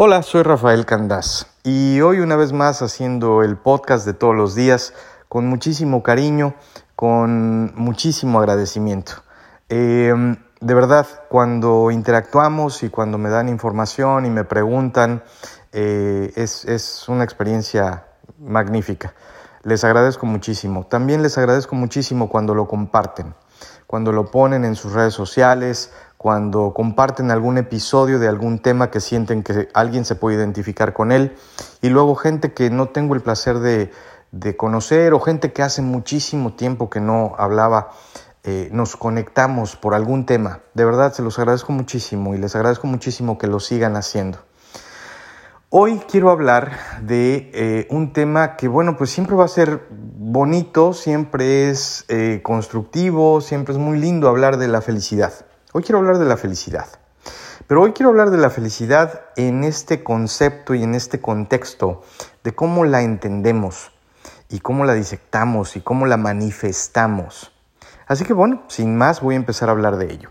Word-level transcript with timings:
Hola, 0.00 0.22
soy 0.22 0.44
Rafael 0.44 0.86
Candás 0.86 1.48
y 1.64 2.00
hoy 2.02 2.20
una 2.20 2.36
vez 2.36 2.52
más 2.52 2.82
haciendo 2.82 3.42
el 3.42 3.56
podcast 3.56 4.06
de 4.06 4.14
todos 4.14 4.36
los 4.36 4.54
días 4.54 4.94
con 5.28 5.48
muchísimo 5.48 6.04
cariño, 6.04 6.54
con 6.94 7.74
muchísimo 7.74 8.38
agradecimiento. 8.38 9.14
Em, 9.68 10.36
de 10.60 10.74
verdad, 10.74 11.04
cuando 11.28 11.90
interactuamos 11.90 12.84
y 12.84 12.90
cuando 12.90 13.18
me 13.18 13.28
dan 13.28 13.48
información 13.48 14.24
y 14.24 14.30
me 14.30 14.44
preguntan, 14.44 15.24
eh, 15.72 16.32
es, 16.36 16.64
es 16.66 17.08
una 17.08 17.24
experiencia 17.24 18.06
magnífica. 18.38 19.14
Les 19.64 19.82
agradezco 19.82 20.26
muchísimo. 20.26 20.86
También 20.86 21.24
les 21.24 21.36
agradezco 21.38 21.74
muchísimo 21.74 22.28
cuando 22.28 22.54
lo 22.54 22.68
comparten, 22.68 23.34
cuando 23.88 24.12
lo 24.12 24.30
ponen 24.30 24.64
en 24.64 24.76
sus 24.76 24.92
redes 24.92 25.14
sociales, 25.14 25.90
cuando 26.18 26.74
comparten 26.74 27.30
algún 27.30 27.58
episodio 27.58 28.18
de 28.18 28.26
algún 28.26 28.58
tema 28.58 28.90
que 28.90 28.98
sienten 28.98 29.44
que 29.44 29.68
alguien 29.72 30.04
se 30.04 30.16
puede 30.16 30.36
identificar 30.36 30.92
con 30.92 31.12
él, 31.12 31.36
y 31.80 31.88
luego 31.90 32.16
gente 32.16 32.52
que 32.52 32.70
no 32.70 32.88
tengo 32.88 33.14
el 33.14 33.22
placer 33.22 33.60
de, 33.60 33.90
conocer 34.56 35.14
o 35.14 35.20
gente 35.20 35.52
que 35.52 35.62
hace 35.62 35.80
muchísimo 35.80 36.54
tiempo 36.54 36.90
que 36.90 37.00
no 37.00 37.34
hablaba, 37.38 37.92
eh, 38.42 38.68
nos 38.72 38.96
conectamos 38.96 39.76
por 39.76 39.94
algún 39.94 40.26
tema. 40.26 40.60
De 40.74 40.84
verdad, 40.84 41.12
se 41.12 41.22
los 41.22 41.38
agradezco 41.38 41.72
muchísimo 41.72 42.34
y 42.34 42.38
les 42.38 42.54
agradezco 42.56 42.88
muchísimo 42.88 43.38
que 43.38 43.46
lo 43.46 43.60
sigan 43.60 43.94
haciendo. 43.94 44.38
Hoy 45.70 46.00
quiero 46.10 46.30
hablar 46.30 46.72
de 47.02 47.50
eh, 47.54 47.86
un 47.90 48.12
tema 48.12 48.56
que, 48.56 48.68
bueno, 48.68 48.96
pues 48.96 49.10
siempre 49.10 49.36
va 49.36 49.44
a 49.44 49.48
ser 49.48 49.86
bonito, 49.90 50.94
siempre 50.94 51.70
es 51.70 52.06
eh, 52.08 52.40
constructivo, 52.42 53.40
siempre 53.40 53.74
es 53.74 53.78
muy 53.78 53.98
lindo 53.98 54.28
hablar 54.28 54.56
de 54.56 54.66
la 54.66 54.80
felicidad. 54.80 55.47
Hoy 55.78 55.84
quiero 55.84 56.00
hablar 56.00 56.18
de 56.18 56.24
la 56.24 56.36
felicidad. 56.36 56.88
Pero 57.68 57.82
hoy 57.82 57.92
quiero 57.92 58.10
hablar 58.10 58.32
de 58.32 58.36
la 58.36 58.50
felicidad 58.50 59.26
en 59.36 59.62
este 59.62 60.02
concepto 60.02 60.74
y 60.74 60.82
en 60.82 60.96
este 60.96 61.20
contexto 61.20 62.02
de 62.42 62.52
cómo 62.52 62.84
la 62.84 63.02
entendemos 63.02 63.92
y 64.48 64.58
cómo 64.58 64.84
la 64.84 64.94
disectamos 64.94 65.76
y 65.76 65.80
cómo 65.80 66.06
la 66.06 66.16
manifestamos. 66.16 67.52
Así 68.08 68.24
que 68.24 68.32
bueno, 68.32 68.64
sin 68.66 68.96
más 68.96 69.20
voy 69.20 69.36
a 69.36 69.38
empezar 69.38 69.68
a 69.68 69.70
hablar 69.70 69.98
de 69.98 70.12
ello. 70.12 70.30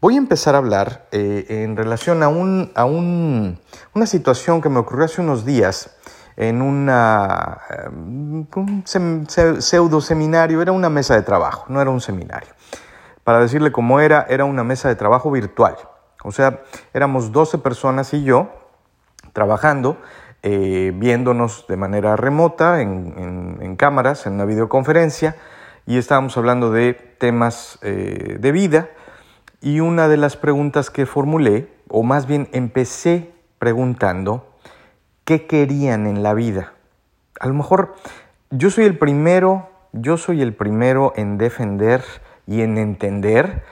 Voy 0.00 0.14
a 0.14 0.16
empezar 0.16 0.54
a 0.54 0.58
hablar 0.58 1.08
eh, 1.12 1.44
en 1.46 1.76
relación 1.76 2.22
a, 2.22 2.28
un, 2.28 2.72
a 2.74 2.86
un, 2.86 3.60
una 3.94 4.06
situación 4.06 4.62
que 4.62 4.70
me 4.70 4.78
ocurrió 4.78 5.04
hace 5.04 5.20
unos 5.20 5.44
días 5.44 5.90
en 6.38 6.62
una, 6.62 7.58
eh, 7.68 7.88
un 7.90 8.84
pseudo 9.60 10.00
seminario, 10.00 10.62
era 10.62 10.72
una 10.72 10.88
mesa 10.88 11.16
de 11.16 11.20
trabajo, 11.20 11.66
no 11.68 11.82
era 11.82 11.90
un 11.90 12.00
seminario 12.00 12.56
para 13.26 13.40
decirle 13.40 13.72
cómo 13.72 13.98
era, 13.98 14.24
era 14.30 14.44
una 14.44 14.62
mesa 14.62 14.88
de 14.88 14.94
trabajo 14.94 15.32
virtual. 15.32 15.74
O 16.22 16.30
sea, 16.30 16.60
éramos 16.94 17.32
12 17.32 17.58
personas 17.58 18.14
y 18.14 18.22
yo 18.22 18.52
trabajando, 19.32 19.96
eh, 20.44 20.92
viéndonos 20.94 21.66
de 21.66 21.76
manera 21.76 22.14
remota 22.14 22.80
en, 22.80 23.74
cámaras, 23.76 24.26
en 24.26 24.34
una 24.34 24.44
videoconferencia, 24.44 25.34
y 25.86 25.98
estábamos 25.98 26.36
hablando 26.36 26.70
de 26.70 26.94
temas 26.94 27.80
eh, 27.82 28.36
de 28.38 28.52
vida. 28.52 28.90
Y 29.60 29.80
una 29.80 30.06
de 30.06 30.18
las 30.18 30.36
preguntas 30.36 30.88
que 30.90 31.04
formulé, 31.04 31.68
o 31.88 32.04
más 32.04 32.28
bien 32.28 32.48
empecé 32.52 33.32
preguntando, 33.58 34.54
¿qué 35.24 35.48
querían 35.48 36.06
en 36.06 36.22
la 36.22 36.32
vida? 36.32 36.74
A 37.40 37.48
lo 37.48 37.54
mejor 37.54 37.96
yo 38.50 38.70
soy 38.70 38.84
el 38.84 38.96
primero, 38.96 39.68
yo 39.92 40.16
soy 40.16 40.42
el 40.42 40.54
primero 40.54 41.12
en 41.16 41.38
defender 41.38 42.04
y 42.46 42.62
en 42.62 42.78
entender 42.78 43.62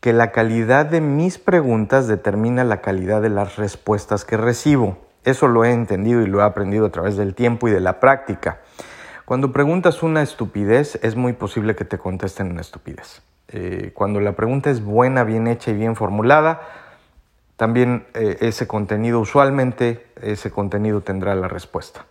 que 0.00 0.12
la 0.12 0.32
calidad 0.32 0.86
de 0.86 1.00
mis 1.00 1.38
preguntas 1.38 2.06
determina 2.08 2.64
la 2.64 2.80
calidad 2.80 3.22
de 3.22 3.30
las 3.30 3.56
respuestas 3.56 4.24
que 4.24 4.36
recibo. 4.36 4.98
Eso 5.24 5.48
lo 5.48 5.64
he 5.64 5.72
entendido 5.72 6.20
y 6.20 6.26
lo 6.26 6.40
he 6.40 6.44
aprendido 6.44 6.86
a 6.86 6.90
través 6.90 7.16
del 7.16 7.34
tiempo 7.34 7.68
y 7.68 7.70
de 7.70 7.80
la 7.80 8.00
práctica. 8.00 8.60
Cuando 9.24 9.52
preguntas 9.52 10.02
una 10.02 10.20
estupidez, 10.20 10.98
es 11.02 11.16
muy 11.16 11.32
posible 11.32 11.74
que 11.74 11.86
te 11.86 11.96
contesten 11.96 12.50
una 12.50 12.60
estupidez. 12.60 13.22
Eh, 13.48 13.92
cuando 13.94 14.20
la 14.20 14.32
pregunta 14.32 14.70
es 14.70 14.84
buena, 14.84 15.24
bien 15.24 15.46
hecha 15.46 15.70
y 15.70 15.74
bien 15.74 15.96
formulada, 15.96 16.60
también 17.56 18.06
eh, 18.12 18.36
ese 18.40 18.66
contenido, 18.66 19.20
usualmente 19.20 20.06
ese 20.20 20.50
contenido 20.50 21.00
tendrá 21.00 21.34
la 21.34 21.48
respuesta. 21.48 22.04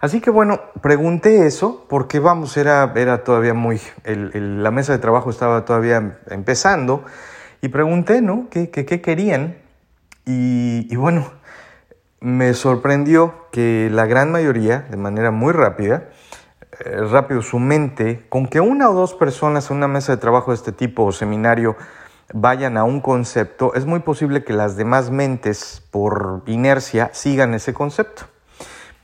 Así 0.00 0.20
que 0.20 0.30
bueno, 0.30 0.60
pregunté 0.82 1.46
eso 1.46 1.86
porque 1.88 2.20
vamos, 2.20 2.56
era, 2.56 2.92
era 2.96 3.24
todavía 3.24 3.54
muy, 3.54 3.80
la 4.04 4.70
mesa 4.70 4.92
de 4.92 4.98
trabajo 4.98 5.30
estaba 5.30 5.64
todavía 5.64 6.18
empezando 6.28 7.04
y 7.62 7.68
pregunté, 7.68 8.20
¿no? 8.20 8.48
¿Qué, 8.50 8.70
qué, 8.70 8.84
querían? 9.00 9.56
Y, 10.26 10.86
y, 10.90 10.96
bueno, 10.96 11.32
me 12.20 12.52
sorprendió 12.52 13.46
que 13.52 13.88
la 13.90 14.04
gran 14.04 14.30
mayoría, 14.30 14.80
de 14.90 14.98
manera 14.98 15.30
muy 15.30 15.52
rápida, 15.52 16.10
eh, 16.84 17.00
rápido 17.10 17.40
su 17.40 17.58
mente, 17.58 18.26
con 18.28 18.48
que 18.48 18.60
una 18.60 18.90
o 18.90 18.94
dos 18.94 19.14
personas 19.14 19.70
en 19.70 19.78
una 19.78 19.88
mesa 19.88 20.12
de 20.12 20.18
trabajo 20.18 20.50
de 20.50 20.56
este 20.56 20.72
tipo 20.72 21.04
o 21.04 21.12
seminario 21.12 21.74
vayan 22.34 22.76
a 22.76 22.84
un 22.84 23.00
concepto, 23.00 23.72
es 23.74 23.86
muy 23.86 24.00
posible 24.00 24.44
que 24.44 24.52
las 24.52 24.76
demás 24.76 25.10
mentes, 25.10 25.82
por 25.90 26.42
inercia, 26.46 27.08
sigan 27.14 27.54
ese 27.54 27.72
concepto 27.72 28.35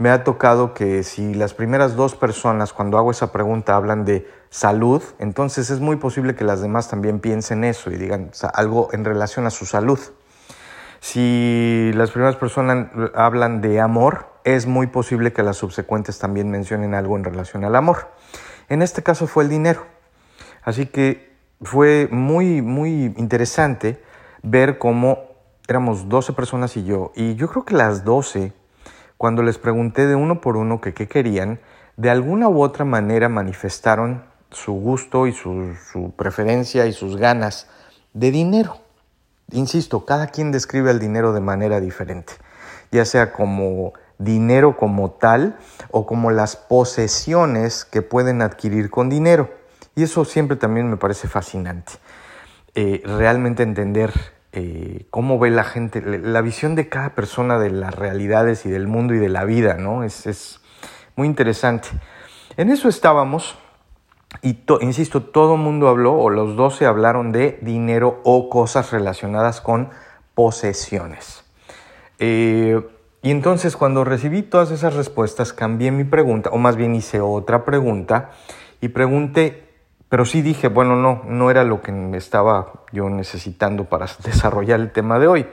me 0.03 0.11
ha 0.11 0.25
tocado 0.25 0.75
que 0.75 1.05
si 1.05 1.33
las 1.33 1.55
primeras 1.55 1.95
dos 1.95 2.17
personas 2.17 2.73
cuando 2.73 2.99
hago 2.99 3.13
esa 3.13 3.31
pregunta 3.31 3.77
hablan 3.77 4.05
de 4.05 4.29
salud, 4.51 5.01
entonces 5.21 5.71
es 5.71 5.79
muy 5.79 5.95
posible 5.95 6.35
que 6.35 6.43
las 6.43 6.61
demás 6.61 6.89
también 6.89 7.21
piensen 7.21 7.63
eso 7.63 7.89
y 7.89 7.95
digan 7.95 8.33
algo 8.53 8.89
en 8.91 9.05
relación 9.05 9.47
a 9.47 9.51
su 9.51 9.65
salud. 9.65 10.01
Si 10.99 11.93
las 11.95 12.11
primeras 12.11 12.35
personas 12.35 12.89
hablan 13.15 13.61
de 13.61 13.81
amor, 13.81 14.27
es 14.43 14.67
muy 14.67 14.89
posible 14.89 15.33
que 15.33 15.45
las 15.45 15.59
subsecuentes 15.59 16.19
también 16.19 16.51
mencionen 16.51 16.95
algo 16.95 17.17
en 17.17 17.23
relación 17.23 17.65
al 17.65 17.77
amor. 17.77 18.11
En 18.69 18.83
este 18.83 19.05
caso 19.05 19.29
fue 19.29 19.45
el 19.45 19.51
dinero. 19.51 19.87
Así 20.65 20.87
que 20.87 21.37
fue 21.61 22.09
muy, 22.11 22.61
muy 22.61 23.15
interesante 23.17 24.03
ver 24.43 24.79
cómo 24.79 25.21
éramos 25.69 26.09
12 26.09 26.33
personas 26.33 26.77
y 26.77 26.83
yo. 26.83 27.13
Y 27.15 27.37
yo 27.37 27.49
creo 27.49 27.65
que 27.65 27.75
las 27.75 28.05
12 28.05 28.53
cuando 29.23 29.45
les 29.45 29.57
pregunté 29.57 30.09
de 30.09 30.17
uno 30.17 30.41
por 30.41 30.57
uno 30.57 30.81
qué 30.81 30.93
querían, 31.07 31.61
de 31.97 32.11
alguna 32.11 32.49
u 32.49 32.61
otra 32.61 32.85
manera 32.85 33.29
manifestaron 33.29 34.25
su 34.51 34.73
gusto 34.73 35.29
y 35.29 35.33
su, 35.33 36.13
preferencia 36.17 36.87
y 36.87 36.93
sus 36.93 37.17
ganas 37.17 37.69
de 38.15 38.33
dinero. 38.33 38.79
Insisto, 39.53 40.05
cada 40.07 40.27
quien 40.27 40.51
describe 40.51 40.91
el 40.91 40.99
dinero 40.99 41.33
de 41.33 41.39
manera 41.39 41.79
diferente, 41.79 42.33
ya 42.91 43.05
sea 43.05 43.33
como 43.33 43.93
dinero 44.19 44.77
como 44.77 45.13
tal 45.13 45.57
o 45.93 46.05
como 46.05 46.33
las 46.33 46.57
posesiones 46.57 47.85
que 47.85 48.03
pueden 48.03 48.43
adquirir 48.43 48.91
con 48.91 49.09
dinero. 49.09 49.51
Y 49.95 50.03
eso 50.03 50.25
siempre 50.25 50.57
también 50.57 50.91
me 50.91 50.97
parece 50.97 51.29
fascinante. 51.29 51.93
Eh, 52.75 53.03
realmente 53.05 53.63
entender 53.63 54.13
eh, 54.55 55.07
cómo 55.09 55.39
ve 55.39 55.51
la 55.51 55.65
gente, 55.65 56.03
la 56.03 56.43
visión 56.43 56.75
de 56.75 56.91
cada 56.91 57.15
persona 57.15 57.59
de 57.59 57.71
las 57.71 57.95
realidades 57.95 58.67
y 58.67 58.71
del 58.71 58.87
mundo 58.87 59.15
y 59.15 59.19
de 59.19 59.31
la 59.31 59.45
vida, 59.45 59.75
¿no? 59.75 60.05
Es, 60.05 60.61
muy 61.17 61.27
interesante. 61.27 61.89
En 62.57 62.71
eso 62.71 62.89
estábamos, 62.89 63.57
y 64.43 64.59
insisto, 64.81 65.23
todo 65.23 65.57
mundo 65.57 65.89
habló, 65.89 66.15
o 66.15 66.31
los 66.31 66.57
doce 66.57 66.87
hablaron 66.87 67.33
de 67.33 67.59
dinero 67.63 68.21
o 68.25 68.49
cosas 68.49 68.93
relacionadas 68.93 69.61
con 69.61 69.91
posesiones. 70.35 71.45
Eh, 72.19 72.81
y 73.23 73.31
entonces 73.31 73.77
cuando 73.77 74.05
recibí 74.05 74.43
todas 74.43 74.71
esas 74.71 74.95
respuestas, 74.95 75.53
cambié 75.53 75.91
mi 75.91 76.05
pregunta, 76.05 76.51
o 76.51 76.59
más 76.59 76.77
bien 76.77 76.95
hice 76.95 77.21
otra 77.21 77.65
pregunta, 77.65 78.31
y 78.81 78.89
pregunté 78.89 79.72
pero 80.13 80.27
sí 80.27 80.43
dije, 80.43 80.69
bueno, 80.69 80.95
no, 80.95 81.23
no 81.27 81.51
era 81.51 81.65
lo 81.65 81.81
que 81.81 81.91
estaba 82.19 82.85
yo 82.93 83.09
necesitando 83.09 83.87
para 83.87 84.05
desarrollar 84.23 84.79
el 84.79 84.93
tema 84.93 85.19
de 85.19 85.27
hoy. 85.27 85.47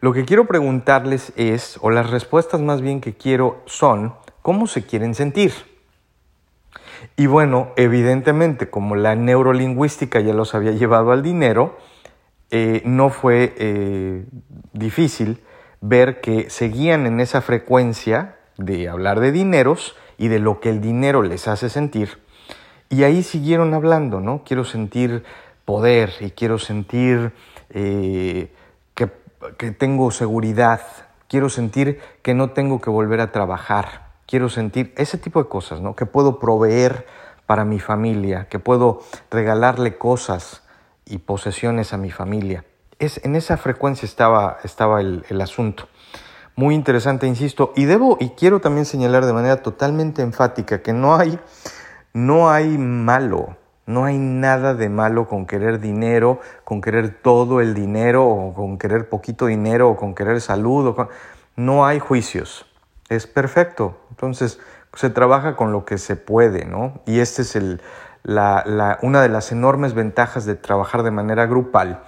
Lo 0.00 0.12
que 0.12 0.24
quiero 0.24 0.46
preguntarles 0.46 1.32
es, 1.34 1.80
o 1.80 1.90
las 1.90 2.08
respuestas 2.08 2.60
más 2.60 2.80
bien 2.80 3.00
que 3.00 3.14
quiero 3.14 3.60
son, 3.66 4.14
¿cómo 4.40 4.68
se 4.68 4.86
quieren 4.86 5.16
sentir? 5.16 5.52
Y 7.16 7.26
bueno, 7.26 7.72
evidentemente, 7.74 8.70
como 8.70 8.94
la 8.94 9.16
neurolingüística 9.16 10.20
ya 10.20 10.32
los 10.32 10.54
había 10.54 10.70
llevado 10.78 11.10
al 11.10 11.24
dinero, 11.24 11.76
eh, 12.52 12.82
no 12.84 13.10
fue 13.10 13.52
eh, 13.58 14.26
difícil 14.72 15.42
ver 15.80 16.20
que 16.20 16.50
seguían 16.50 17.04
en 17.06 17.18
esa 17.18 17.40
frecuencia 17.40 18.36
de 18.58 18.88
hablar 18.88 19.18
de 19.18 19.32
dineros 19.32 19.96
y 20.18 20.28
de 20.28 20.38
lo 20.38 20.60
que 20.60 20.70
el 20.70 20.80
dinero 20.80 21.22
les 21.22 21.48
hace 21.48 21.68
sentir 21.68 22.21
y 22.92 23.04
ahí 23.04 23.22
siguieron 23.22 23.72
hablando, 23.72 24.20
¿no? 24.20 24.42
Quiero 24.44 24.64
sentir 24.64 25.24
poder 25.64 26.12
y 26.20 26.30
quiero 26.32 26.58
sentir 26.58 27.32
eh, 27.70 28.52
que, 28.94 29.72
tengo 29.72 30.10
seguridad, 30.10 30.82
quiero 31.26 31.48
sentir 31.48 32.00
que 32.20 32.34
no 32.34 32.50
tengo 32.50 32.82
que 32.82 32.90
volver 32.90 33.22
a 33.22 33.32
trabajar, 33.32 34.10
quiero 34.26 34.50
sentir 34.50 34.92
ese 34.98 35.16
tipo 35.16 35.42
de 35.42 35.48
cosas, 35.48 35.80
¿no? 35.80 35.96
Que 35.96 36.04
puedo 36.04 36.38
proveer 36.38 37.06
para 37.46 37.64
mi 37.64 37.80
familia, 37.80 38.46
que 38.50 38.58
puedo 38.58 39.00
regalarle 39.30 39.96
cosas 39.96 40.62
y 41.06 41.16
posesiones 41.16 41.94
a 41.94 41.96
mi 41.96 42.10
familia. 42.10 42.66
Es, 42.98 43.24
en 43.24 43.36
esa 43.36 43.56
frecuencia 43.56 44.04
estaba, 44.04 44.58
estaba 44.64 45.00
el, 45.00 45.24
el 45.30 45.40
asunto. 45.40 45.88
muy 46.56 46.74
interesante, 46.74 47.26
insisto, 47.26 47.72
y 47.74 47.86
debo 47.86 48.18
y 48.20 48.30
quiero 48.30 48.60
también 48.60 48.84
señalar 48.84 49.24
de 49.24 49.32
manera 49.32 49.62
totalmente 49.62 50.20
enfática 50.20 50.82
que 50.82 50.92
no 50.92 51.16
hay, 51.16 51.38
no 52.12 52.50
hay 52.50 52.78
malo, 52.78 53.56
no 53.86 54.04
hay 54.04 54.18
nada 54.18 54.74
de 54.74 54.88
malo 54.88 55.28
con 55.28 55.46
querer 55.46 55.80
dinero, 55.80 56.40
con 56.64 56.80
querer 56.80 57.18
todo 57.22 57.60
el 57.60 57.74
dinero, 57.74 58.26
o 58.26 58.54
con 58.54 58.78
querer 58.78 59.08
poquito 59.08 59.46
dinero, 59.46 59.90
o 59.90 59.96
con 59.96 60.14
querer 60.14 60.40
salud, 60.40 60.94
no 61.56 61.86
hay 61.86 61.98
juicios, 61.98 62.66
es 63.08 63.26
perfecto. 63.26 63.98
Entonces, 64.10 64.60
se 64.94 65.10
trabaja 65.10 65.56
con 65.56 65.72
lo 65.72 65.84
que 65.84 65.98
se 65.98 66.16
puede, 66.16 66.64
¿no? 66.64 67.00
Y 67.06 67.20
esta 67.20 67.42
es 67.42 67.56
una 68.24 69.22
de 69.22 69.28
las 69.28 69.52
enormes 69.52 69.94
ventajas 69.94 70.44
de 70.44 70.54
trabajar 70.54 71.02
de 71.02 71.10
manera 71.10 71.46
grupal 71.46 72.02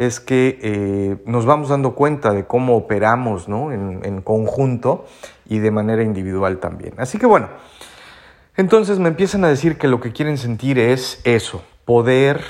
es 0.00 0.18
que 0.18 0.58
eh, 0.62 1.22
nos 1.26 1.44
vamos 1.44 1.68
dando 1.68 1.94
cuenta 1.94 2.32
de 2.32 2.46
cómo 2.46 2.74
operamos 2.74 3.48
¿no? 3.48 3.70
en, 3.70 4.22
conjunto 4.22 5.04
y 5.46 5.58
de 5.58 5.70
manera 5.70 6.02
individual 6.02 6.56
también. 6.56 6.94
Así 6.96 7.18
que 7.18 7.26
bueno, 7.26 7.48
entonces 8.56 8.98
me 8.98 9.08
empiezan 9.08 9.44
a 9.44 9.48
decir 9.48 9.78
que 9.78 9.88
lo 9.88 10.00
que 10.00 10.12
quieren 10.12 10.38
sentir 10.38 10.78
es 10.78 11.20
eso, 11.24 11.62
poder, 11.84 12.42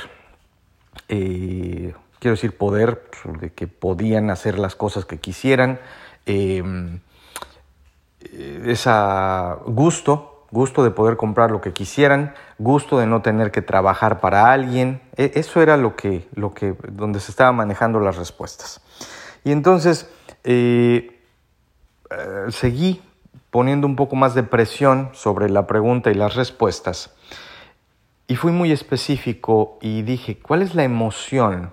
eh, 1.08 1.94
quiero 2.18 2.34
decir 2.34 2.56
poder, 2.56 3.08
de 3.40 3.52
que 3.52 3.66
podían 3.66 4.30
hacer 4.30 4.58
las 4.58 4.74
cosas 4.74 5.04
que 5.04 5.18
quisieran, 5.18 5.80
eh, 6.26 6.62
ese 8.64 8.90
gusto 9.66 10.30
gusto 10.50 10.82
de 10.82 10.90
poder 10.90 11.16
comprar 11.16 11.50
lo 11.50 11.60
que 11.60 11.72
quisieran, 11.72 12.34
gusto 12.58 12.98
de 12.98 13.06
no 13.06 13.22
tener 13.22 13.50
que 13.50 13.62
trabajar 13.62 14.20
para 14.20 14.52
alguien. 14.52 15.00
E, 15.16 15.32
eso 15.34 15.62
era 15.62 15.76
lo 15.76 15.96
que, 15.96 16.28
lo 16.34 16.54
que, 16.54 16.74
donde 16.88 17.20
se 17.20 17.30
estaban 17.30 17.56
manejando 17.56 18.00
las 18.00 18.16
respuestas. 18.16 18.80
Y 19.44 19.52
entonces 19.52 20.08
eh, 20.44 21.20
eh, 22.10 22.46
seguí 22.50 23.02
poniendo 23.50 23.86
un 23.86 23.96
poco 23.96 24.16
más 24.16 24.34
de 24.34 24.42
presión 24.42 25.10
sobre 25.12 25.50
la 25.50 25.66
pregunta 25.66 26.10
y 26.10 26.14
las 26.14 26.34
respuestas. 26.34 27.14
Y 28.26 28.36
fui 28.36 28.52
muy 28.52 28.70
específico 28.70 29.78
y 29.80 30.02
dije, 30.02 30.38
¿cuál 30.38 30.62
es 30.62 30.74
la 30.74 30.84
emoción? 30.84 31.72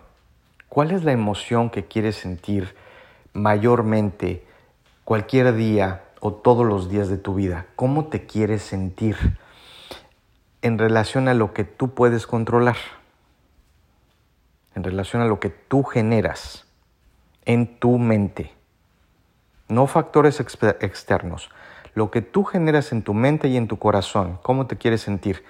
¿Cuál 0.69 0.91
es 0.91 1.03
la 1.03 1.11
emoción 1.11 1.69
que 1.69 1.85
quieres 1.85 2.15
sentir 2.15 2.75
mayormente 3.33 4.45
cualquier 5.03 5.55
día 5.55 6.03
o 6.19 6.33
todos 6.33 6.65
los 6.65 6.89
días 6.89 7.09
de 7.09 7.17
tu 7.17 7.35
vida? 7.35 7.67
¿Cómo 7.75 8.05
te 8.05 8.25
quieres 8.25 8.63
sentir 8.63 9.15
en 10.63 10.79
relación 10.79 11.27
a 11.27 11.35
lo 11.35 11.53
que 11.53 11.63
tú 11.63 11.93
puedes 11.93 12.25
controlar? 12.25 12.77
En 14.73 14.83
relación 14.83 15.21
a 15.21 15.25
lo 15.25 15.39
que 15.39 15.49
tú 15.49 15.83
generas 15.83 16.65
en 17.45 17.79
tu 17.79 17.97
mente. 17.97 18.51
No 19.69 19.87
factores 19.87 20.39
externos. 20.39 21.49
Lo 21.97 22.11
que 22.11 22.21
tú 22.21 22.43
generas 22.43 22.91
en 22.91 23.01
tu 23.01 23.15
mente 23.15 23.47
y 23.47 23.57
en 23.57 23.67
tu 23.67 23.79
corazón. 23.79 24.37
¿Cómo 24.43 24.67
te 24.67 24.77
quieres 24.77 25.01
sentir? 25.01 25.43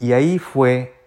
Y 0.00 0.14
ahí 0.14 0.38
fue 0.38 0.98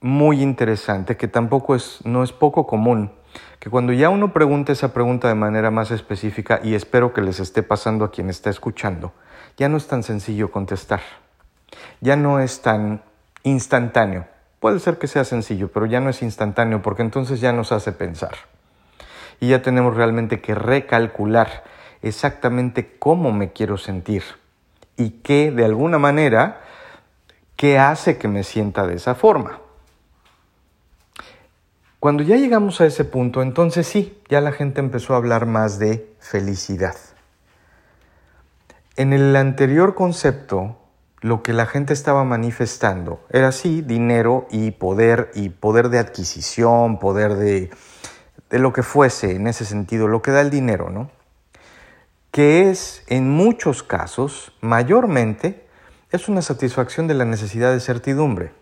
muy 0.00 0.40
interesante, 0.40 1.18
que 1.18 1.28
tampoco 1.28 1.74
es, 1.74 1.98
no 2.06 2.22
es 2.22 2.32
poco 2.32 2.66
común 2.66 3.12
que 3.58 3.68
cuando 3.68 3.92
ya 3.92 4.08
uno 4.08 4.32
pregunta 4.32 4.72
esa 4.72 4.94
pregunta 4.94 5.28
de 5.28 5.34
manera 5.34 5.70
más 5.70 5.90
específica, 5.90 6.58
y 6.64 6.72
espero 6.72 7.12
que 7.12 7.20
les 7.20 7.38
esté 7.38 7.62
pasando 7.62 8.06
a 8.06 8.10
quien 8.10 8.30
está 8.30 8.48
escuchando, 8.48 9.12
ya 9.58 9.68
no 9.68 9.76
es 9.76 9.88
tan 9.88 10.02
sencillo 10.02 10.50
contestar, 10.50 11.02
ya 12.00 12.16
no 12.16 12.40
es 12.40 12.62
tan 12.62 13.02
instantáneo. 13.42 14.24
Puede 14.58 14.78
ser 14.78 14.96
que 14.96 15.06
sea 15.06 15.24
sencillo, 15.24 15.70
pero 15.70 15.84
ya 15.84 16.00
no 16.00 16.08
es 16.08 16.22
instantáneo 16.22 16.80
porque 16.80 17.02
entonces 17.02 17.42
ya 17.42 17.52
nos 17.52 17.72
hace 17.72 17.92
pensar. 17.92 18.36
Y 19.38 19.48
ya 19.48 19.60
tenemos 19.60 19.94
realmente 19.94 20.40
que 20.40 20.54
recalcular 20.54 21.62
exactamente 22.02 22.96
cómo 22.98 23.32
me 23.32 23.52
quiero 23.52 23.76
sentir 23.76 24.22
y 24.96 25.10
qué, 25.22 25.50
de 25.50 25.64
alguna 25.64 25.98
manera, 25.98 26.60
qué 27.56 27.78
hace 27.78 28.18
que 28.18 28.28
me 28.28 28.44
sienta 28.44 28.86
de 28.86 28.94
esa 28.94 29.14
forma. 29.14 29.60
Cuando 31.98 32.22
ya 32.22 32.36
llegamos 32.36 32.80
a 32.80 32.86
ese 32.86 33.04
punto, 33.04 33.42
entonces 33.42 33.86
sí, 33.86 34.18
ya 34.28 34.40
la 34.40 34.52
gente 34.52 34.80
empezó 34.80 35.12
a 35.14 35.18
hablar 35.18 35.44
más 35.44 35.78
de 35.78 36.10
felicidad. 36.18 36.96
En 38.96 39.12
el 39.12 39.36
anterior 39.36 39.94
concepto, 39.94 40.78
lo 41.20 41.42
que 41.42 41.52
la 41.52 41.66
gente 41.66 41.92
estaba 41.92 42.24
manifestando 42.24 43.22
era 43.30 43.52
sí, 43.52 43.82
dinero 43.82 44.46
y 44.50 44.70
poder 44.70 45.30
y 45.34 45.50
poder 45.50 45.90
de 45.90 45.98
adquisición, 45.98 46.98
poder 46.98 47.34
de, 47.34 47.70
de 48.48 48.58
lo 48.58 48.72
que 48.72 48.82
fuese 48.82 49.36
en 49.36 49.46
ese 49.46 49.66
sentido, 49.66 50.08
lo 50.08 50.22
que 50.22 50.30
da 50.30 50.40
el 50.40 50.48
dinero, 50.48 50.88
¿no? 50.88 51.10
Que 52.30 52.70
es 52.70 53.02
en 53.08 53.28
muchos 53.28 53.82
casos, 53.82 54.52
mayormente, 54.60 55.66
es 56.12 56.28
una 56.28 56.42
satisfacción 56.42 57.08
de 57.08 57.14
la 57.14 57.24
necesidad 57.24 57.72
de 57.72 57.80
certidumbre 57.80 58.52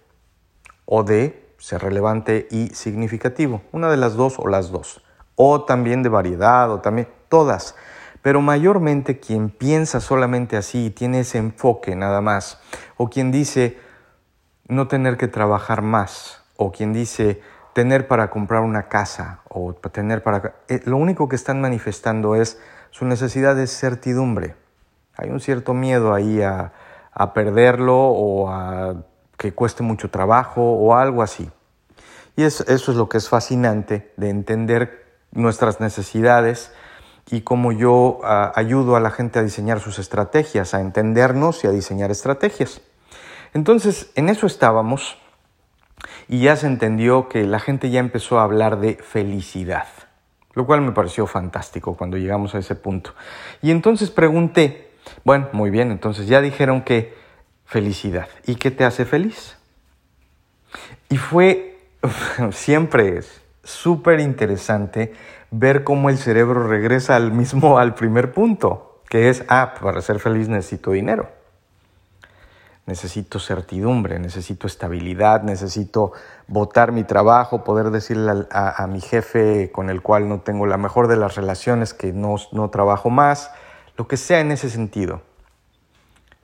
o 0.86 1.02
de 1.02 1.52
ser 1.58 1.82
relevante 1.82 2.48
y 2.50 2.68
significativo. 2.68 3.62
Una 3.72 3.90
de 3.90 3.98
las 3.98 4.14
dos 4.14 4.38
o 4.38 4.48
las 4.48 4.70
dos. 4.70 5.02
O 5.34 5.64
también 5.64 6.02
de 6.02 6.08
variedad 6.08 6.70
o 6.70 6.80
también 6.80 7.08
todas. 7.28 7.74
Pero 8.22 8.40
mayormente 8.40 9.20
quien 9.20 9.50
piensa 9.50 10.00
solamente 10.00 10.56
así 10.56 10.86
y 10.86 10.90
tiene 10.90 11.20
ese 11.20 11.38
enfoque 11.38 11.94
nada 11.94 12.20
más. 12.20 12.60
O 12.96 13.10
quien 13.10 13.30
dice 13.30 13.78
no 14.66 14.88
tener 14.88 15.16
que 15.16 15.28
trabajar 15.28 15.82
más. 15.82 16.42
O 16.56 16.72
quien 16.72 16.92
dice 16.92 17.40
tener 17.74 18.08
para 18.08 18.30
comprar 18.30 18.62
una 18.62 18.88
casa. 18.88 19.40
O 19.48 19.74
tener 19.74 20.22
para... 20.22 20.54
Eh, 20.68 20.80
lo 20.84 20.96
único 20.96 21.28
que 21.28 21.36
están 21.36 21.60
manifestando 21.60 22.34
es 22.34 22.58
su 22.90 23.04
necesidad 23.04 23.56
de 23.56 23.66
certidumbre. 23.66 24.56
Hay 25.16 25.30
un 25.30 25.40
cierto 25.40 25.74
miedo 25.74 26.14
ahí 26.14 26.42
a, 26.42 26.72
a 27.12 27.34
perderlo 27.34 27.96
o 27.96 28.50
a 28.50 28.94
que 29.36 29.52
cueste 29.52 29.82
mucho 29.82 30.10
trabajo 30.10 30.62
o 30.62 30.94
algo 30.94 31.22
así. 31.22 31.50
Y 32.36 32.44
eso, 32.44 32.64
es 32.68 32.86
lo 32.88 33.08
que 33.08 33.18
es 33.18 33.28
fascinante 33.28 34.12
de 34.16 34.30
entender 34.30 35.06
nuestras 35.32 35.80
necesidades 35.80 36.72
y 37.28 37.40
cómo 37.40 37.72
yo 37.72 38.20
ayudo 38.54 38.94
a 38.94 39.00
la 39.00 39.10
gente 39.10 39.40
a 39.40 39.42
diseñar 39.42 39.80
sus 39.80 39.98
estrategias, 39.98 40.72
a 40.72 40.80
entendernos 40.80 41.64
y 41.64 41.66
a 41.66 41.70
diseñar 41.70 42.12
estrategias. 42.12 42.80
Entonces, 43.54 44.10
en 44.14 44.28
eso 44.28 44.46
estábamos 44.46 45.18
y 46.28 46.42
ya 46.42 46.54
se 46.54 46.68
entendió 46.68 47.28
que 47.28 47.44
la 47.44 47.58
gente 47.58 47.90
ya 47.90 47.98
empezó 47.98 48.38
a 48.38 48.44
hablar 48.44 48.78
de 48.78 48.94
felicidad, 48.94 49.88
lo 50.58 50.66
cual 50.66 50.80
me 50.80 50.90
pareció 50.90 51.28
fantástico 51.28 51.96
cuando 51.96 52.16
llegamos 52.16 52.52
a 52.56 52.58
ese 52.58 52.74
punto. 52.74 53.14
Y 53.62 53.70
entonces 53.70 54.10
pregunté, 54.10 54.90
bueno, 55.22 55.46
muy 55.52 55.70
bien, 55.70 55.92
entonces 55.92 56.26
ya 56.26 56.40
dijeron 56.40 56.82
que 56.82 57.14
felicidad. 57.64 58.26
¿Y 58.44 58.56
qué 58.56 58.72
te 58.72 58.84
hace 58.84 59.04
feliz? 59.04 59.56
Y 61.10 61.16
fue, 61.16 61.78
siempre 62.50 63.18
es 63.18 63.40
súper 63.62 64.18
interesante 64.18 65.14
ver 65.52 65.84
cómo 65.84 66.10
el 66.10 66.18
cerebro 66.18 66.66
regresa 66.66 67.14
al 67.14 67.30
mismo, 67.30 67.78
al 67.78 67.94
primer 67.94 68.32
punto, 68.32 69.04
que 69.08 69.28
es, 69.28 69.44
ah, 69.46 69.74
para 69.80 70.02
ser 70.02 70.18
feliz 70.18 70.48
necesito 70.48 70.90
dinero. 70.90 71.30
Necesito 72.88 73.38
certidumbre, 73.38 74.18
necesito 74.18 74.66
estabilidad, 74.66 75.42
necesito 75.42 76.12
votar 76.46 76.90
mi 76.90 77.04
trabajo, 77.04 77.62
poder 77.62 77.90
decirle 77.90 78.46
a, 78.50 78.86
mi 78.86 79.02
jefe 79.02 79.70
con 79.70 79.90
el 79.90 80.00
cual 80.00 80.26
no 80.26 80.40
tengo 80.40 80.64
la 80.64 80.78
mejor 80.78 81.06
de 81.06 81.16
las 81.16 81.36
relaciones 81.36 81.92
que 81.92 82.14
no, 82.14 82.36
no 82.50 82.70
trabajo 82.70 83.10
más, 83.10 83.50
lo 83.98 84.08
que 84.08 84.16
sea 84.16 84.40
en 84.40 84.52
ese 84.52 84.70
sentido 84.70 85.20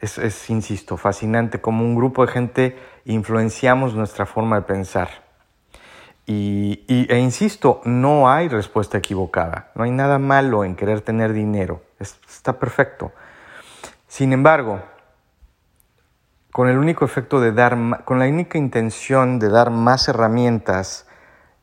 es, 0.00 0.50
insisto, 0.50 0.96
fascinante 0.96 1.62
como 1.62 1.82
un 1.82 1.94
grupo 1.94 2.26
de 2.26 2.32
gente 2.32 2.78
influenciamos 3.06 3.94
nuestra 3.94 4.26
forma 4.26 4.56
de 4.56 4.62
pensar. 4.62 5.08
Y, 6.26 6.84
e 6.88 7.18
insisto, 7.18 7.80
no 7.84 8.30
hay 8.30 8.48
respuesta 8.48 8.98
equivocada, 8.98 9.70
no 9.74 9.84
hay 9.84 9.90
nada 9.90 10.18
malo 10.18 10.64
en 10.64 10.76
querer 10.76 11.00
tener 11.00 11.32
dinero, 11.32 11.82
está 11.98 12.58
perfecto. 12.58 13.12
Sin 14.08 14.32
embargo, 14.32 14.82
con 16.54 16.68
el 16.68 16.78
único 16.78 17.04
efecto 17.04 17.40
de 17.40 17.50
dar, 17.50 18.04
con 18.04 18.20
la 18.20 18.26
única 18.26 18.58
intención 18.58 19.40
de 19.40 19.48
dar 19.48 19.70
más 19.70 20.06
herramientas 20.06 21.08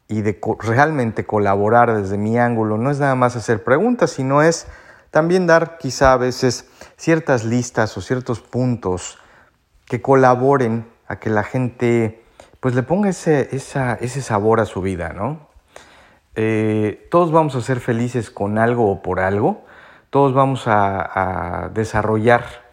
y 0.10 0.22
de 0.22 0.38
realmente 0.60 1.26
colaborar 1.26 1.96
desde 1.96 2.18
mi 2.18 2.38
ángulo, 2.38 2.78
no 2.78 2.92
es 2.92 3.00
nada 3.00 3.16
más 3.16 3.38
hacer 3.38 3.64
preguntas, 3.64 4.12
sino 4.12 4.42
es 4.42 4.68
también 5.10 5.48
dar 5.48 5.78
quizá 5.78 6.12
a 6.12 6.18
veces 6.18 6.70
ciertas 6.98 7.46
listas 7.46 7.96
o 7.96 8.02
ciertos 8.02 8.42
puntos 8.42 9.18
que 9.86 10.02
colaboren 10.02 10.86
a 11.08 11.20
que 11.20 11.30
la 11.30 11.44
gente 11.44 12.26
pues 12.60 12.76
le 12.76 12.84
ponga 12.84 13.08
ese, 13.08 13.48
sabor 14.22 14.60
a 14.60 14.66
su 14.66 14.82
vida, 14.82 15.14
¿no? 15.14 15.48
Eh, 16.36 17.08
todos 17.10 17.32
vamos 17.32 17.56
a 17.56 17.62
ser 17.62 17.80
felices 17.80 18.30
con 18.30 18.58
algo 18.58 18.92
o 18.92 19.02
por 19.02 19.22
algo, 19.22 19.64
todos 20.10 20.34
vamos 20.34 20.64
a, 20.66 21.72
desarrollar 21.74 22.71